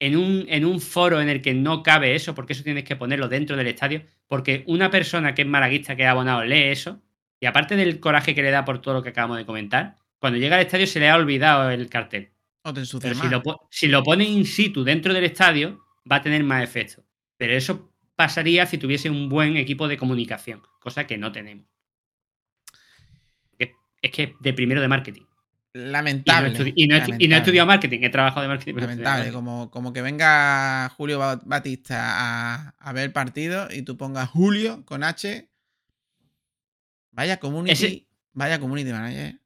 [0.02, 2.96] en un, en un foro en el que no cabe eso, porque eso tienes que
[2.96, 7.00] ponerlo dentro del estadio, porque una persona que es malaguista, que es abonado, lee eso,
[7.38, 10.40] y aparte del coraje que le da por todo lo que acabamos de comentar, cuando
[10.40, 12.32] llega al estadio se le ha olvidado el cartel.
[12.64, 16.22] O te Pero si lo, si lo pone in situ dentro del estadio, va a
[16.22, 17.04] tener más efecto.
[17.36, 21.66] Pero eso pasaría si tuviese un buen equipo de comunicación, cosa que no tenemos.
[23.56, 25.26] Es, es que es de primero de marketing.
[25.74, 26.72] Lamentable.
[26.76, 28.74] y no he no estudiado marketing, he trabajado de marketing.
[28.74, 29.32] no Lamentable, marketing.
[29.34, 34.28] como, como que venga Julio Ba- Batista a, a ver el partido y tú pongas
[34.28, 35.48] Julio con H.
[37.12, 37.72] Vaya community.
[37.72, 39.38] Ese- vaya community manager.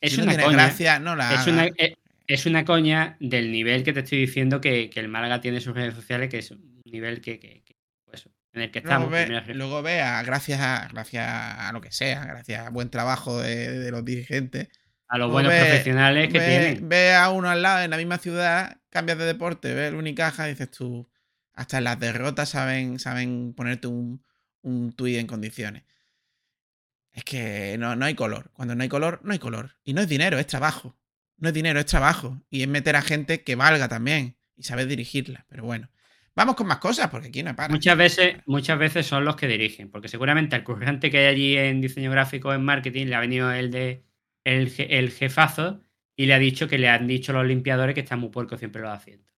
[0.00, 0.52] Es si una coña.
[0.52, 1.96] gracia, no la es, una, eh,
[2.26, 5.62] es una coña del nivel que te estoy diciendo que, que el Málaga tiene en
[5.62, 8.92] sus redes sociales, que es un nivel que, que- que, pues, en el que Luego
[9.06, 9.10] estamos.
[9.10, 12.90] ve, primera- luego ve a- gracias, a, gracias a lo que sea, gracias a buen
[12.90, 14.68] trabajo de, de los dirigentes.
[15.08, 16.88] A los buenos ve- profesionales que ve, tienen.
[16.88, 20.46] ve a uno al lado en la misma ciudad, cambias de deporte, ves el Unicaja
[20.48, 21.08] y dices tú,
[21.52, 24.24] hasta en las derrotas saben, saben ponerte un,
[24.62, 25.84] un tuit en condiciones.
[27.12, 28.50] Es que no, no hay color.
[28.54, 29.76] Cuando no hay color, no hay color.
[29.84, 30.96] Y no es dinero, es trabajo.
[31.36, 32.40] No es dinero, es trabajo.
[32.50, 34.34] Y es meter a gente que valga también.
[34.56, 35.46] Y saber dirigirla.
[35.48, 35.88] Pero bueno.
[36.34, 37.68] Vamos con más cosas, porque aquí no para.
[37.68, 41.56] Muchas veces, muchas veces son los que dirigen, porque seguramente al currante que hay allí
[41.56, 44.02] en diseño gráfico, en marketing, le ha venido el de
[44.44, 45.82] el, el jefazo
[46.16, 48.82] y le ha dicho que le han dicho los limpiadores que están muy puercos siempre
[48.82, 49.34] los asientos.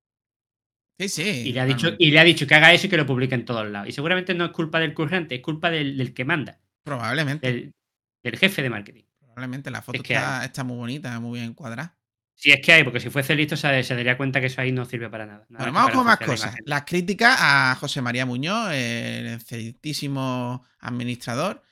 [0.98, 1.42] Sí, sí.
[1.48, 3.34] Y le ha dicho, y le ha dicho que haga eso y que lo publique
[3.34, 3.88] en todos lados.
[3.88, 7.46] Y seguramente no es culpa del currante, es culpa del, del que manda, Probablemente.
[7.46, 7.74] del,
[8.22, 9.02] del jefe de marketing.
[9.18, 11.98] Probablemente la foto Es que está, está muy bonita, muy bien cuadrada.
[12.34, 14.72] Si es que hay, porque si fuese listo se, se daría cuenta que eso ahí
[14.72, 15.46] no sirve para nada.
[15.48, 16.56] Nada Bueno, vamos con más la cosas.
[16.64, 21.62] Las críticas a José María Muñoz, el excelentísimo administrador.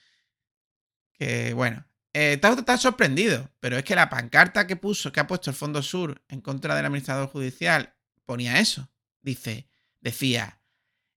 [1.12, 5.26] Que bueno, eh, está, está sorprendido, pero es que la pancarta que puso, que ha
[5.26, 7.92] puesto el Fondo Sur en contra del administrador judicial,
[8.24, 8.88] ponía eso.
[9.20, 9.66] Dice,
[10.00, 10.60] decía,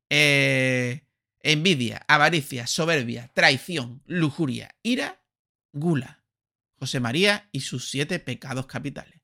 [0.09, 1.03] eh,
[1.41, 5.21] envidia, avaricia, soberbia, traición, lujuria, ira,
[5.71, 6.23] gula.
[6.79, 9.21] José María y sus siete pecados capitales.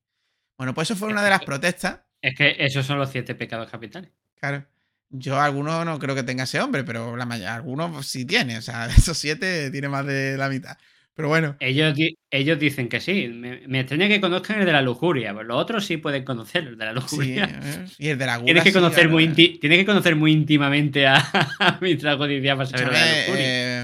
[0.57, 3.69] Bueno, pues eso fue una de las protestas Es que esos son los siete pecados
[3.69, 4.11] capitales.
[4.39, 4.65] Claro.
[5.09, 8.57] Yo alguno no creo que tenga ese hombre, pero la mayoría, algunos sí tiene.
[8.57, 10.77] O sea, esos siete tiene más de la mitad.
[11.15, 11.55] Pero bueno.
[11.59, 13.27] Ellos, di- ellos dicen que sí.
[13.27, 15.33] Me, me extraña que conozcan el de la lujuria.
[15.33, 17.43] Pues los otros sí pueden conocer el de la Sí, lujuria.
[17.63, 17.85] ¿eh?
[17.99, 18.45] y el de la gula.
[18.45, 21.15] Tienes que, sí, conocer muy tienes que conocer muy íntimamente a,
[21.59, 23.35] a Mitra Judicial para saber lo de la lujuria.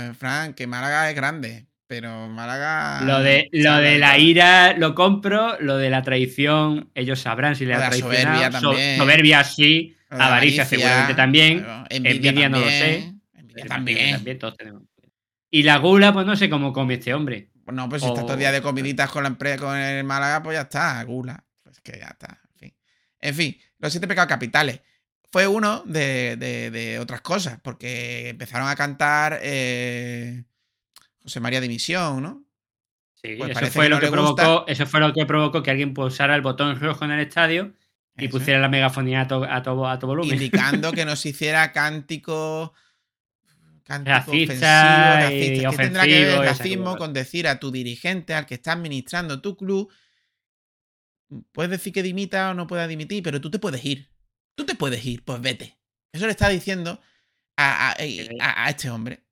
[0.09, 3.01] eh, Fran, que Málaga es grande, pero Málaga.
[3.05, 7.65] Lo de, lo de la ira lo compro, lo de la traición, ellos sabrán si
[7.65, 8.39] le Lo de ha la traicionado.
[8.39, 8.97] soberbia So- también.
[8.97, 11.65] soberbia sí, de avaricia avaricia, seguramente también.
[11.91, 13.13] envidia no lo sé.
[13.35, 14.11] Envidia también.
[14.15, 14.83] también todos tenemos.
[15.51, 17.49] Y la gula, pues no sé cómo come este hombre.
[17.71, 20.03] No, pues si está O- todo el día de comiditas con la empresa, con el
[20.03, 21.43] Málaga, pues ya está, gula.
[21.63, 22.75] Pues que ya está, en fin.
[23.21, 24.81] En fin, los siete pecados capitales.
[25.31, 30.43] Fue uno de, de- de otras cosas, porque empezaron a cantar eh,
[31.21, 32.43] José María Dimisión, ¿no?
[33.21, 35.69] Sí, Pues eso fue que lo no que provocó, eso fue lo que provocó que
[35.71, 37.73] alguien pulsara el botón rojo en el estadio
[38.17, 38.37] y Eso.
[38.37, 40.33] pusiera la megafonía a, to- a, to- a todo volumen.
[40.33, 42.73] indicando que no se hiciera cántico
[43.89, 44.65] cántico Racista ofensivo,
[45.23, 45.69] racista.
[45.71, 49.41] ¿Qué tendrá que ver el racismo con decir a tu dirigente, al que está administrando
[49.41, 49.91] tu club,
[51.51, 54.09] puedes decir que dimita o no pueda dimitir, pero tú te puedes ir.
[54.55, 55.77] Tú te puedes ir, pues vete.
[56.13, 56.99] Eso le está diciendo
[57.57, 57.95] a, a-
[58.39, 59.25] a- a este hombre.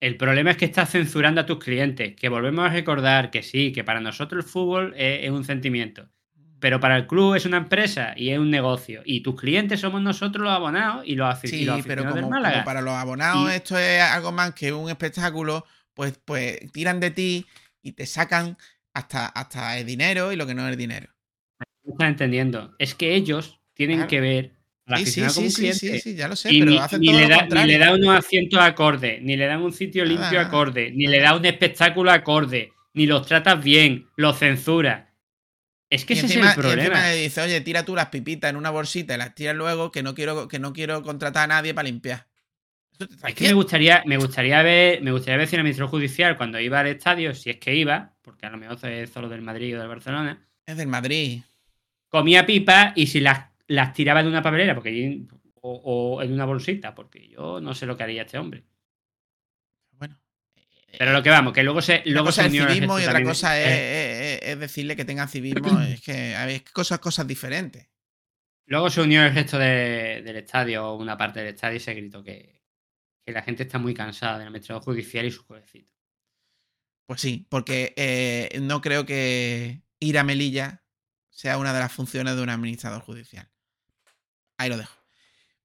[0.00, 3.72] El problema es que estás censurando a tus clientes, que volvemos a recordar que sí,
[3.72, 6.10] que para nosotros el fútbol es, es un sentimiento,
[6.60, 10.00] pero para el club es una empresa y es un negocio, y tus clientes somos
[10.02, 12.94] nosotros los abonados y los, afic- y Sí, los pero aficionados del como, para los
[12.94, 17.46] abonados Y- esto es algo más que un espectáculo, pues, pues tiran de ti
[17.82, 18.56] y te sacan
[18.94, 21.08] hasta, hasta el dinero y lo que no es el dinero.
[21.84, 22.74] No estás entendiendo.
[22.78, 24.08] Es que ellos tienen Claro.
[24.10, 24.52] que ver
[24.86, 25.78] al Sí, sí, como sí, sí, cliente.
[25.78, 27.40] sí, sí, ya lo sé, Y pero ni, hacen ni todo le lo da, ni
[27.42, 27.66] contrario.
[27.78, 30.46] le da unos asientos acordes, ni le da un sitio limpio nada.
[30.46, 35.12] acorde, ni le da un espectáculo acorde, ni los tratas bien, los censura.
[35.90, 37.08] Es que y ese encima, es el y encima problema.
[37.08, 40.02] le dice, oye, tira tú las pipitas en una bolsita y las tiras luego, que
[40.02, 42.26] no quiero, que no quiero contratar a nadie para limpiar.
[43.24, 46.58] Es que me gustaría, me gustaría ver, me gustaría ver si el ministro judicial cuando
[46.60, 49.76] iba al estadio, si es que iba, porque a lo mejor es solo del Madrid
[49.76, 51.42] o del Barcelona, Es del Madrid.
[52.08, 55.22] comía pipas y si las, las tiraba en una papelera, porque
[55.60, 58.64] o, o en una bolsita, porque yo no sé lo que haría este hombre.
[60.98, 62.98] Pero lo que vamos, que luego se, Una luego cosa se es unió el civismo
[63.00, 65.80] y otra cosa es, eh, es- es- es decirle que tengan civismo.
[65.82, 67.88] es que, a ver, es que cosas, cosas diferentes.
[68.66, 72.22] Luego se unió el resto de- del estadio, una parte del estadio, y se gritó
[72.24, 72.62] que,
[73.24, 75.92] que la gente está muy cansada del administrador judicial y su jueguecito.
[77.06, 80.82] Pues sí, porque eh, no creo que ir a Melilla
[81.30, 83.48] sea una de las funciones de un administrador judicial.
[84.58, 84.96] Ahí lo dejo.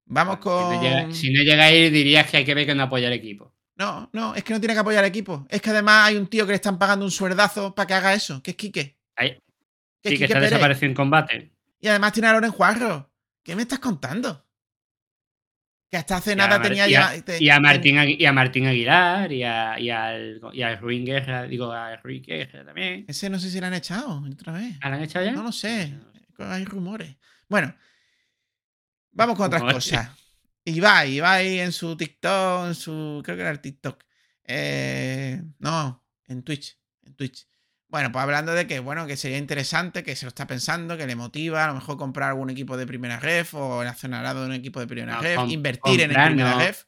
[0.05, 0.69] Vamos Si con.
[0.69, 3.07] no, llega, si no llega a ir, dirías que hay que ver que no apoya
[3.07, 3.55] al equipo.
[3.82, 5.47] No, no, es que no tiene que apoyar al equipo.
[5.49, 8.13] Es que además hay un tío que le están pagando un sueldazo para que haga
[8.13, 8.99] eso, que es Quique.
[9.15, 9.32] Ahí-
[10.03, 10.51] Que es Quique está Pérez.
[10.51, 11.51] desaparecido en combate.
[11.79, 13.11] Y además tiene a Loren Juarro.
[13.43, 14.45] ¿Qué me estás contando?
[15.89, 17.09] Que hasta hace Y nada Mar- tenía y ya.
[17.09, 20.75] a- te- Y a Martín, y a Martín Aguilar y, a, y, al, y a
[20.75, 23.05] Ruin Guerra, digo, a Ruin Guerra también.
[23.07, 24.77] Ese no sé si lo han echado otra vez.
[24.82, 25.32] ¿Ah, ¿La han echado ya?
[25.32, 25.91] No lo sé.
[26.38, 27.15] Hay rumores.
[27.49, 27.75] Bueno,
[29.11, 30.09] vamos con otras cosas.
[30.66, 33.22] Ibai, Ibai en su TikTok, en su.
[33.24, 34.03] Creo que era el TikTok.
[34.45, 36.78] Eh, no, en Twitch.
[37.05, 37.47] En Twitch.
[37.88, 41.05] Bueno, pues hablando de que, bueno, que sería interesante, que se lo está pensando, que
[41.07, 44.45] le motiva, a lo mejor comprar algún equipo de primera ref o el accionariado de
[44.47, 46.59] un equipo de primera No, ref, invertir en el primera no.
[46.59, 46.84] ref.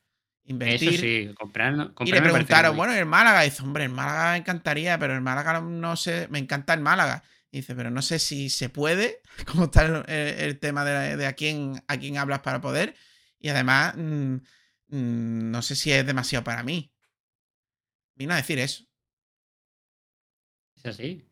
[0.45, 0.89] Invertir.
[0.93, 3.45] Eso sí, comprar, Y le preguntaron, bueno, ¿y el Málaga?
[3.45, 6.73] Y dice, hombre, el Málaga me encantaría, pero el Málaga no, no sé, me encanta
[6.73, 7.23] el Málaga.
[7.51, 11.17] Y dice, pero no sé si se puede, cómo está el, el- el tema de,
[11.17, 12.95] de a, quién, a quién hablas para poder.
[13.43, 14.35] Y además, mm,
[14.87, 16.93] mm, no sé si es demasiado para mí.
[18.15, 18.85] Vino a decir eso.
[20.77, 21.27] Es así.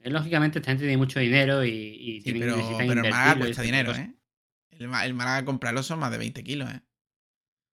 [0.00, 3.10] Eh, Lógicamente, esta gente tiene mucho dinero y, y Sí, tienen- pero, necesitan pero el
[3.10, 4.00] Málaga cuesta dinero, de.
[4.00, 4.14] ¿eh?
[4.70, 6.80] El, el Málaga comprarlo son más de 20 kilos, ¿eh?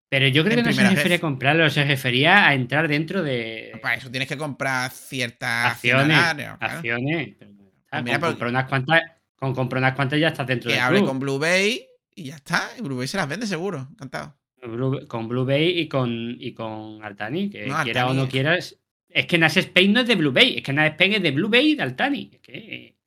[0.09, 3.21] Pero yo creo En que no se refería a comprarlo, se refería a entrar dentro
[3.23, 6.17] de Para eso tienes que comprar ciertas acciones.
[6.17, 6.57] claro.
[6.61, 7.35] Acciones.
[7.37, 7.51] Pero,
[7.91, 9.01] ah, Pues mira, con, pero- comprar unas cuantas,
[9.35, 11.05] con comprar unas cuantas ya estás dentro Que del club.
[11.07, 11.85] con Blue Bay
[12.15, 12.69] y ya está.
[12.77, 13.87] Y Blue Bay se las vende seguro.
[13.91, 14.37] Encantado.
[14.61, 18.77] Blue- con Blue Bay y con, y con Altani, que No, quiera o no quieras.
[19.09, 21.31] Es que Nas Spain no es de Blue Bay, es que Nas Spain es de
[21.31, 22.31] Blue Bay y de Altani.
[22.33, 22.97] Es que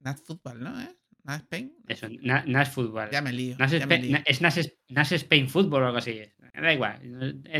[0.00, 0.80] Nat Football, ¿no?
[0.80, 0.88] ¿Eh?
[1.24, 1.74] Nat Spain.
[1.88, 3.10] eso, Na- Nas Fútbol.
[3.10, 3.56] Ya me lío.
[3.58, 4.12] Nas ya me Spain- lío.
[4.12, 4.58] Na- es Nas,
[4.88, 6.20] Nas Spain Football o algo así.
[6.54, 7.00] Da igual,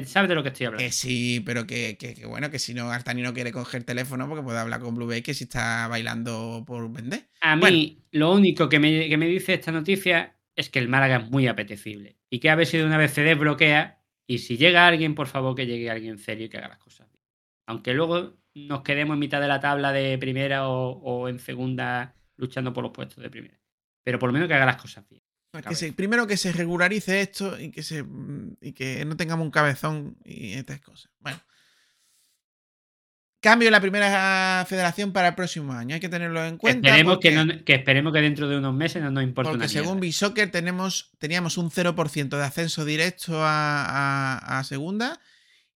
[0.04, 0.84] sabes de lo que estoy hablando.
[0.84, 4.28] Que sí, pero que, que- que bueno, que si no, Artani no quiere coger teléfono
[4.28, 7.28] porque puede hablar con Blue Bay que si está bailando por vender.
[7.40, 7.78] A mí, Bueno.
[8.12, 11.46] lo único que me, que me dice esta noticia es que el Málaga es muy
[11.48, 15.14] apetecible y que a ver si de una vez se desbloquea y si llega alguien,
[15.14, 17.22] por favor, que llegue alguien serio y que haga las cosas bien.
[17.66, 22.14] Aunque luego nos quedemos en mitad de la tabla de primera o, o en segunda
[22.36, 23.58] luchando por los puestos de primera.
[24.04, 25.22] Pero por lo menos que haga las cosas bien.
[25.68, 29.44] Que se- primero que se regularice esto y que, se, mm, y que no tengamos
[29.44, 31.10] un cabezón y estas cosas.
[31.18, 31.38] Bueno.
[33.40, 35.94] Cambio en la primera federación para el próximo año.
[35.94, 36.88] Hay que tenerlo en cuenta.
[36.88, 39.64] Esperemos porque, que, no- que esperemos que dentro de unos meses no nos importe porque
[39.64, 39.98] una según.
[40.00, 43.84] Bisoccer tenemos, teníamos un 0% de ascenso directo a,
[44.36, 45.18] a- a segunda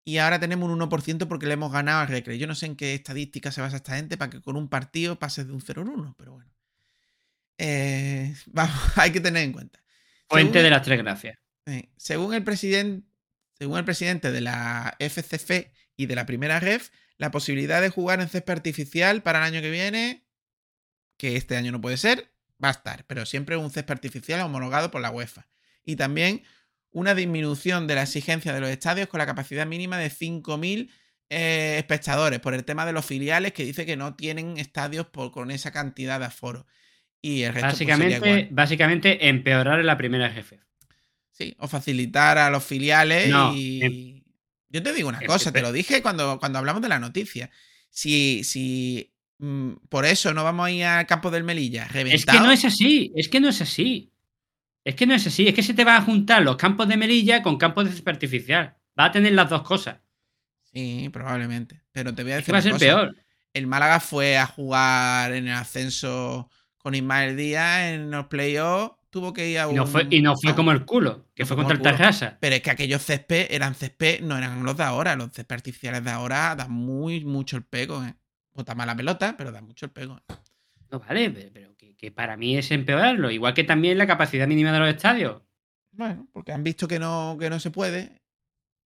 [0.05, 2.37] y ahora tenemos un 1% porque le hemos ganado al Recre.
[2.37, 5.19] Yo no sé en qué estadística se basa esta gente para que con un partido
[5.19, 6.51] pases de un 0 en 1, pero bueno.
[7.59, 9.81] Eh, vamos, hay que tener en cuenta.
[10.29, 11.39] Fuente Según- de las tres gracias.
[11.97, 13.07] Según el presidente,
[13.59, 18.21] según el presidente de la FCF y de la primera ref, la posibilidad de jugar
[18.21, 20.25] en césped artificial para el año que viene,
[21.17, 22.31] que este año no puede ser,
[22.63, 25.47] va a estar, pero siempre un césped artificial homologado por la UEFA.
[25.85, 26.43] Y también
[26.91, 30.91] una disminución de la exigencia de los estadios con la capacidad mínima de 5.000
[31.31, 35.33] eh, espectadores por el tema de los filiales que dice que no tienen estadios por-
[35.33, 36.67] con esa cantidad de aforo.
[37.21, 40.61] Y el resto pues, Básicamente, básicamente empeorar en la primera jefe.
[41.33, 43.83] Sí, o facilitar a los filiales No, y...
[43.83, 44.14] em-
[44.75, 47.49] Yo te digo una cosa, te lo dije cuando, cuando hablamos de la noticia.
[47.91, 52.37] Si, si mm, por eso no vamos a ir al campo del Melilla Es reventado...
[52.41, 54.11] que no es así, es que no es así.
[54.85, 56.97] Es que no es así, es que se te va a juntar los campos de
[56.97, 58.77] Melilla con campos de césped artificial.
[58.99, 59.99] Va a tener las dos cosas.
[60.73, 61.83] Sí, probablemente.
[61.93, 62.85] Pero te voy a Es que decir va a ser cosa.
[62.85, 63.17] peor.
[63.53, 68.97] El Málaga fue a jugar en el ascenso con Ismael Díaz en los playoffs.
[69.15, 69.75] Tuvo que ir a un...
[69.75, 71.83] Y no fue, y no fue a- como el culo, que no fue contra el.
[71.83, 72.37] Tarrasa.
[72.41, 75.15] Pero es que aquellos césped eran césped, no eran los de ahora.
[75.15, 78.03] Los césped artificiales de ahora dan muy mucho el pego.
[78.05, 78.13] ¿eh?
[78.53, 80.21] Bota mala pelota, pero da mucho el pego.
[80.91, 83.31] No vale, pe- pero que, que para mí es empeorarlo.
[83.31, 85.43] Igual que también la capacidad mínima de los estadios.
[85.93, 88.21] Bueno, porque han visto que no, que no se puede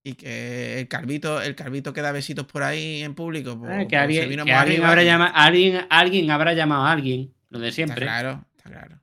[0.05, 3.59] y que el Calvito, el Calvito que da besitos por ahí en público.
[3.59, 7.33] pues- Ah, que pues alguien, que habrá llama- alguien, alguien habrá llamado a alguien.
[7.49, 8.05] Lo de Está siempre.
[8.05, 9.01] claro, está claro.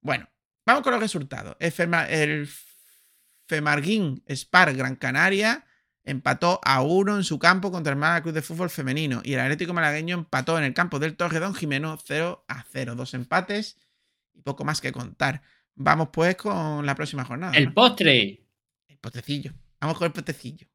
[0.00, 0.28] Bueno,
[0.64, 1.56] vamos con los resultados.
[1.58, 2.48] El, Fema- el
[3.48, 5.64] Femarguín Spar Gran Canaria
[6.04, 9.40] empató a uno en su campo contra el Málaga Club de Fútbol Femenino y el
[9.40, 12.94] Atlético Malagueño empató en el campo del Torredón Jimeno 0 a 0.
[12.94, 13.78] Dos empates
[14.34, 15.42] y poco más que contar.
[15.74, 17.56] Vamos pues con la próxima jornada.
[17.56, 17.74] El ¿no?
[17.74, 18.40] postre.
[18.88, 19.52] El postrecillo.
[19.80, 20.68] Vamos con el postrecillo.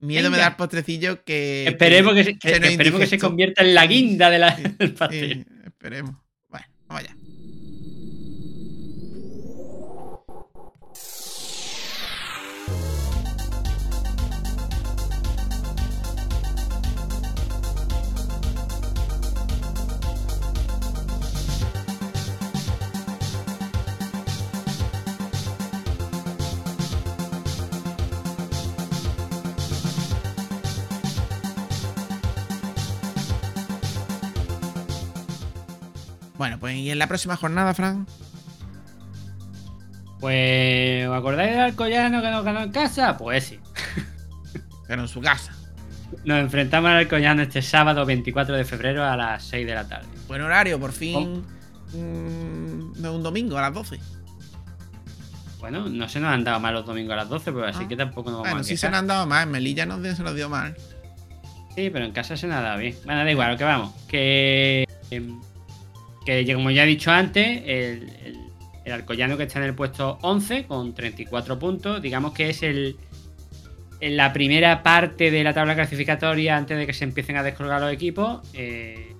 [0.00, 1.66] Miedo me da el postrecillo que.
[1.66, 5.44] Esperemos que, se- que- esperemos se convierta en la guinda de Sí, del pastel.
[5.44, 6.14] Sí, esperemos.
[6.48, 7.16] Bueno, vamos allá.
[36.38, 38.06] Bueno, pues y en la próxima jornada, Fran.
[40.20, 43.16] Pues, ¿os acordáis del Alcoyano que nos ganó en casa?
[43.16, 43.60] Pues sí.
[44.88, 45.52] Pero en su casa.
[46.24, 50.08] Nos enfrentamos al Alcoyano este sábado 24 de febrero a las 6 de la tarde.
[50.26, 51.44] Buen horario, por fin.
[51.92, 53.98] mm, no, un domingo a las 12.
[55.60, 57.88] Bueno, no se nos han dado mal los domingos a las 12, pero así Ah.
[57.88, 59.42] que tampoco nos vamos Bueno, a sí se nos han dado mal.
[59.44, 60.76] En Melilla no se nos dio mal.
[61.74, 62.96] Sí, pero en casa se nos ha dado bien.
[63.04, 63.92] Bueno, da igual, lo que vamos.
[64.08, 65.40] Que, em,
[66.46, 68.38] que como ya he dicho antes, el, el,
[68.84, 72.96] el Alcoyano que está en el puesto 11 con 34 puntos, digamos que es el
[74.00, 77.80] en la primera parte de la tabla clasificatoria antes de que se empiecen a descolgar
[77.80, 78.46] los equipos.
[78.54, 79.14] eh,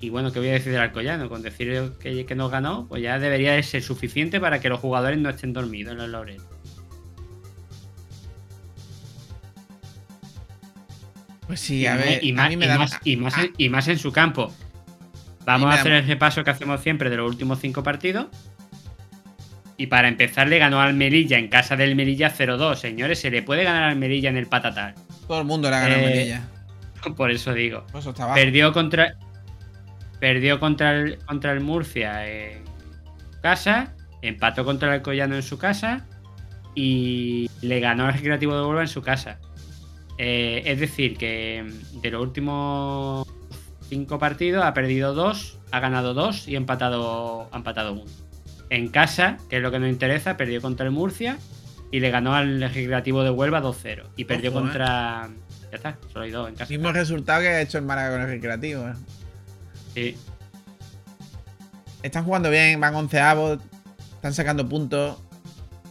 [0.00, 1.28] y bueno, ¿qué voy a decir del Alcoyano?
[1.28, 4.80] Con decir que, que nos ganó, pues ya debería de ser suficiente para que los
[4.80, 6.42] jugadores no estén dormidos en los laureles.
[11.46, 12.24] Pues sí, y, a más- ver.
[12.24, 12.78] y a más, mí me y da.
[12.78, 14.52] más- y más en, y más en su campo.
[15.44, 18.26] Vamos a hacer el repaso que hacemos siempre de los últimos cinco partidos.
[19.76, 22.76] Y para empezar, le ganó al Melilla en casa del Melilla 0-2.
[22.76, 24.94] Señores, se le puede ganar al Melilla en el patatal.
[25.26, 26.42] todo el mundo le ha ganado eh, Melilla.
[27.16, 27.86] Por eso digo.
[27.90, 28.38] Por eso está abajo.
[28.38, 29.16] Perdió contra.
[30.18, 32.64] Perdió contra el, contra el Murcia en
[33.40, 33.94] casa.
[34.20, 36.06] Empató contra el Alcoyano en su casa.
[36.74, 39.38] Y le ganó al Recreativo de Huelva en su casa.
[40.18, 43.26] Eh, es decir, que mm, de los últimos
[43.90, 48.04] cinco partidos ha perdido dos, ha ganado dos y ha empatado, ha empatado uno.
[48.70, 51.38] En casa, que es lo que nos interesa, perdió contra el Murcia
[51.90, 54.04] y le ganó al Recreativo de Huelva 2-0.
[54.16, 54.62] Y perdió Ojo, eh.
[54.62, 55.28] contra.
[55.70, 56.72] Ya está, solo hay dos en casa.
[56.72, 58.88] Mismo resultado que ha hecho el Málaga con el Recreativo.
[58.88, 58.94] ¿eh?
[59.94, 60.16] Sí.
[62.04, 63.58] Están jugando bien, van onceavos,
[64.14, 65.18] están sacando puntos.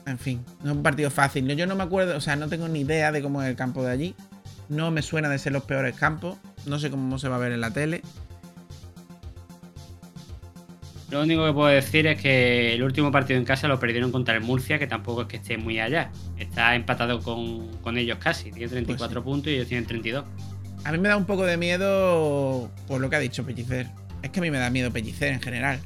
[0.06, 1.46] En fin, no es un partido fácil.
[1.56, 3.84] Yo no me acuerdo, o sea, no tengo ni idea de cómo es el campo
[3.84, 4.16] de allí.
[4.70, 6.38] No me suena de ser los peores campos.
[6.66, 8.02] No sé cómo se va a ver en la tele.
[11.10, 14.36] Lo único que puedo decir es que el último partido en casa lo perdieron contra
[14.36, 16.12] el Murcia, que tampoco es que esté muy allá.
[16.38, 18.52] Está empatado con, con ellos casi.
[18.52, 20.26] Tiene 34 puntos y ellos tienen 32.
[20.84, 23.88] A mí me da un poco de miedo por lo que ha dicho Pellicer.
[24.22, 25.80] Es que a mí me da miedo Pellicer en general.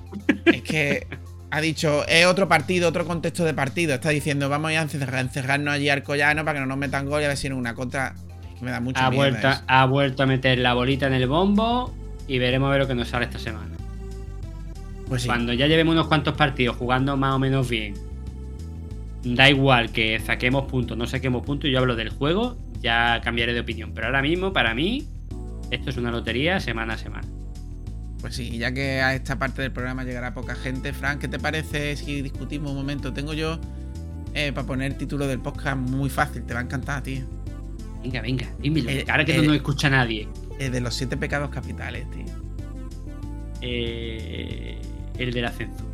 [0.46, 1.06] es que
[1.50, 3.94] ha dicho, es otro partido, otro contexto de partido.
[3.94, 7.24] Está diciendo, vamos a encerrarnos allí al collano para que no nos metan gol y
[7.24, 8.14] a ver si en una contra.
[8.60, 9.62] Me da mucho Ha vuelto, eso.
[9.66, 11.94] ha vuelto a meter la bolita en el bombo
[12.28, 13.76] y veremos a ver lo que nos sale esta semana.
[15.08, 15.28] Pues sí.
[15.28, 17.94] Cuando ya llevemos unos cuantos partidos jugando más o menos bien,
[19.24, 23.60] da igual que saquemos puntos, no saquemos puntos, yo hablo del juego, ya cambiaré de
[23.60, 23.92] opinión.
[23.94, 25.06] Pero ahora mismo, para mí,
[25.70, 27.26] esto es una lotería semana a semana.
[28.20, 31.38] Pues sí, ya que a esta parte del programa llegará poca gente, Frank, ¿qué te
[31.38, 33.12] parece si discutimos un momento?
[33.12, 33.58] Tengo yo
[34.34, 37.24] eh, para poner el título del podcast muy fácil, te va a encantar, tío.
[38.02, 38.90] Venga, venga, dímelo.
[38.90, 40.28] Eh, ahora que eh, no nos escucha nadie.
[40.58, 42.24] El de los siete pecados capitales, tío.
[43.62, 44.78] Eh,
[45.18, 45.84] el de la censura.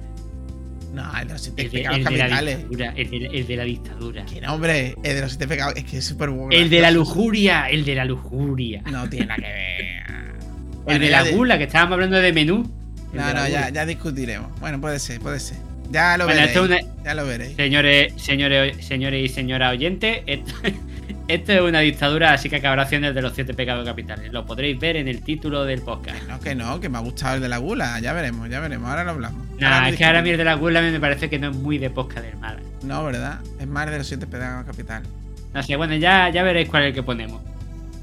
[0.94, 2.58] No, el de los siete El de, pecados el de la capitales.
[2.96, 4.24] El de, el de la dictadura.
[4.26, 6.50] Que no, hombre, el de los siete pecados, es que es súper bueno.
[6.52, 7.68] El de la lujuria.
[7.68, 8.82] El de la lujuria.
[8.90, 10.94] No tiene nada que ver.
[10.94, 12.70] el de la gula, que estábamos hablando de menú.
[13.12, 14.58] No, no, ya, discutiremos.
[14.60, 15.58] Bueno, puede ser, puede ser.
[15.90, 16.58] Ya lo Bueno, veréis.
[16.58, 17.56] una- Ya lo veréis.
[17.56, 20.52] Señores, señores, señores y señora oyentes, esto,
[21.28, 24.32] esto es una dictadura, así que acabará haciendo el de los siete pecados capitales.
[24.32, 26.22] Lo podréis ver en el título del podcast.
[26.28, 27.98] No, que no, que me ha gustado el de la gula.
[28.00, 28.88] Ya veremos, ya veremos.
[28.88, 29.44] Ahora lo hablamos.
[29.58, 31.50] No, lo es que ahora a mí el de la gula me parece que no
[31.50, 32.58] es muy de podcast del mal.
[32.82, 33.40] No, ¿verdad?
[33.58, 35.08] Es más de los siete pecados capitales.
[35.52, 37.40] No sé, bueno, ya, ya veréis cuál es el que ponemos.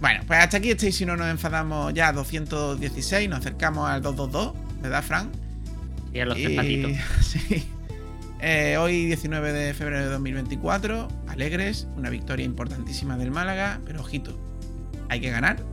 [0.02, 0.96] Bueno, pues hasta aquí estáis.
[0.96, 5.30] Si no nos enfadamos ya 216, nos acercamos al 222, ¿verdad, Frank?
[6.14, 6.92] Y a los tres Y- patitos.
[7.22, 7.64] sí.
[8.46, 14.38] Eh, hoy, 19 de febrero de 2024, alegres, una victoria importantísima del Málaga, pero ojito,
[15.08, 15.64] hay que ganar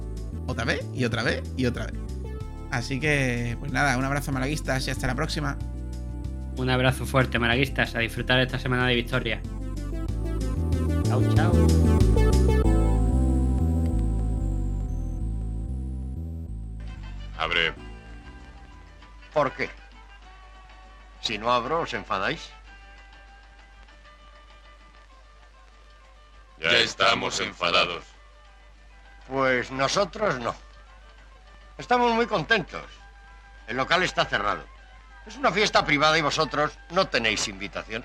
[0.46, 1.96] otra vez y otra vez y otra vez.
[2.70, 5.58] Así que, pues nada, un abrazo malaguistas y hasta la próxima.
[6.58, 9.42] Un abrazo fuerte, malaguistas, a disfrutar esta semana de victoria.
[11.08, 11.52] Chao, chao.
[17.36, 17.72] Abre.
[19.34, 19.68] ¿Por qué?
[21.20, 22.52] Si no abro, ¿os enfadáis?
[26.60, 28.04] Ya estamos enfadados.
[29.26, 30.54] Pues nosotros no.
[31.78, 32.82] Estamos muy contentos.
[33.66, 34.64] El local está cerrado.
[35.26, 38.04] Es una fiesta privada y vosotros no tenéis invitación.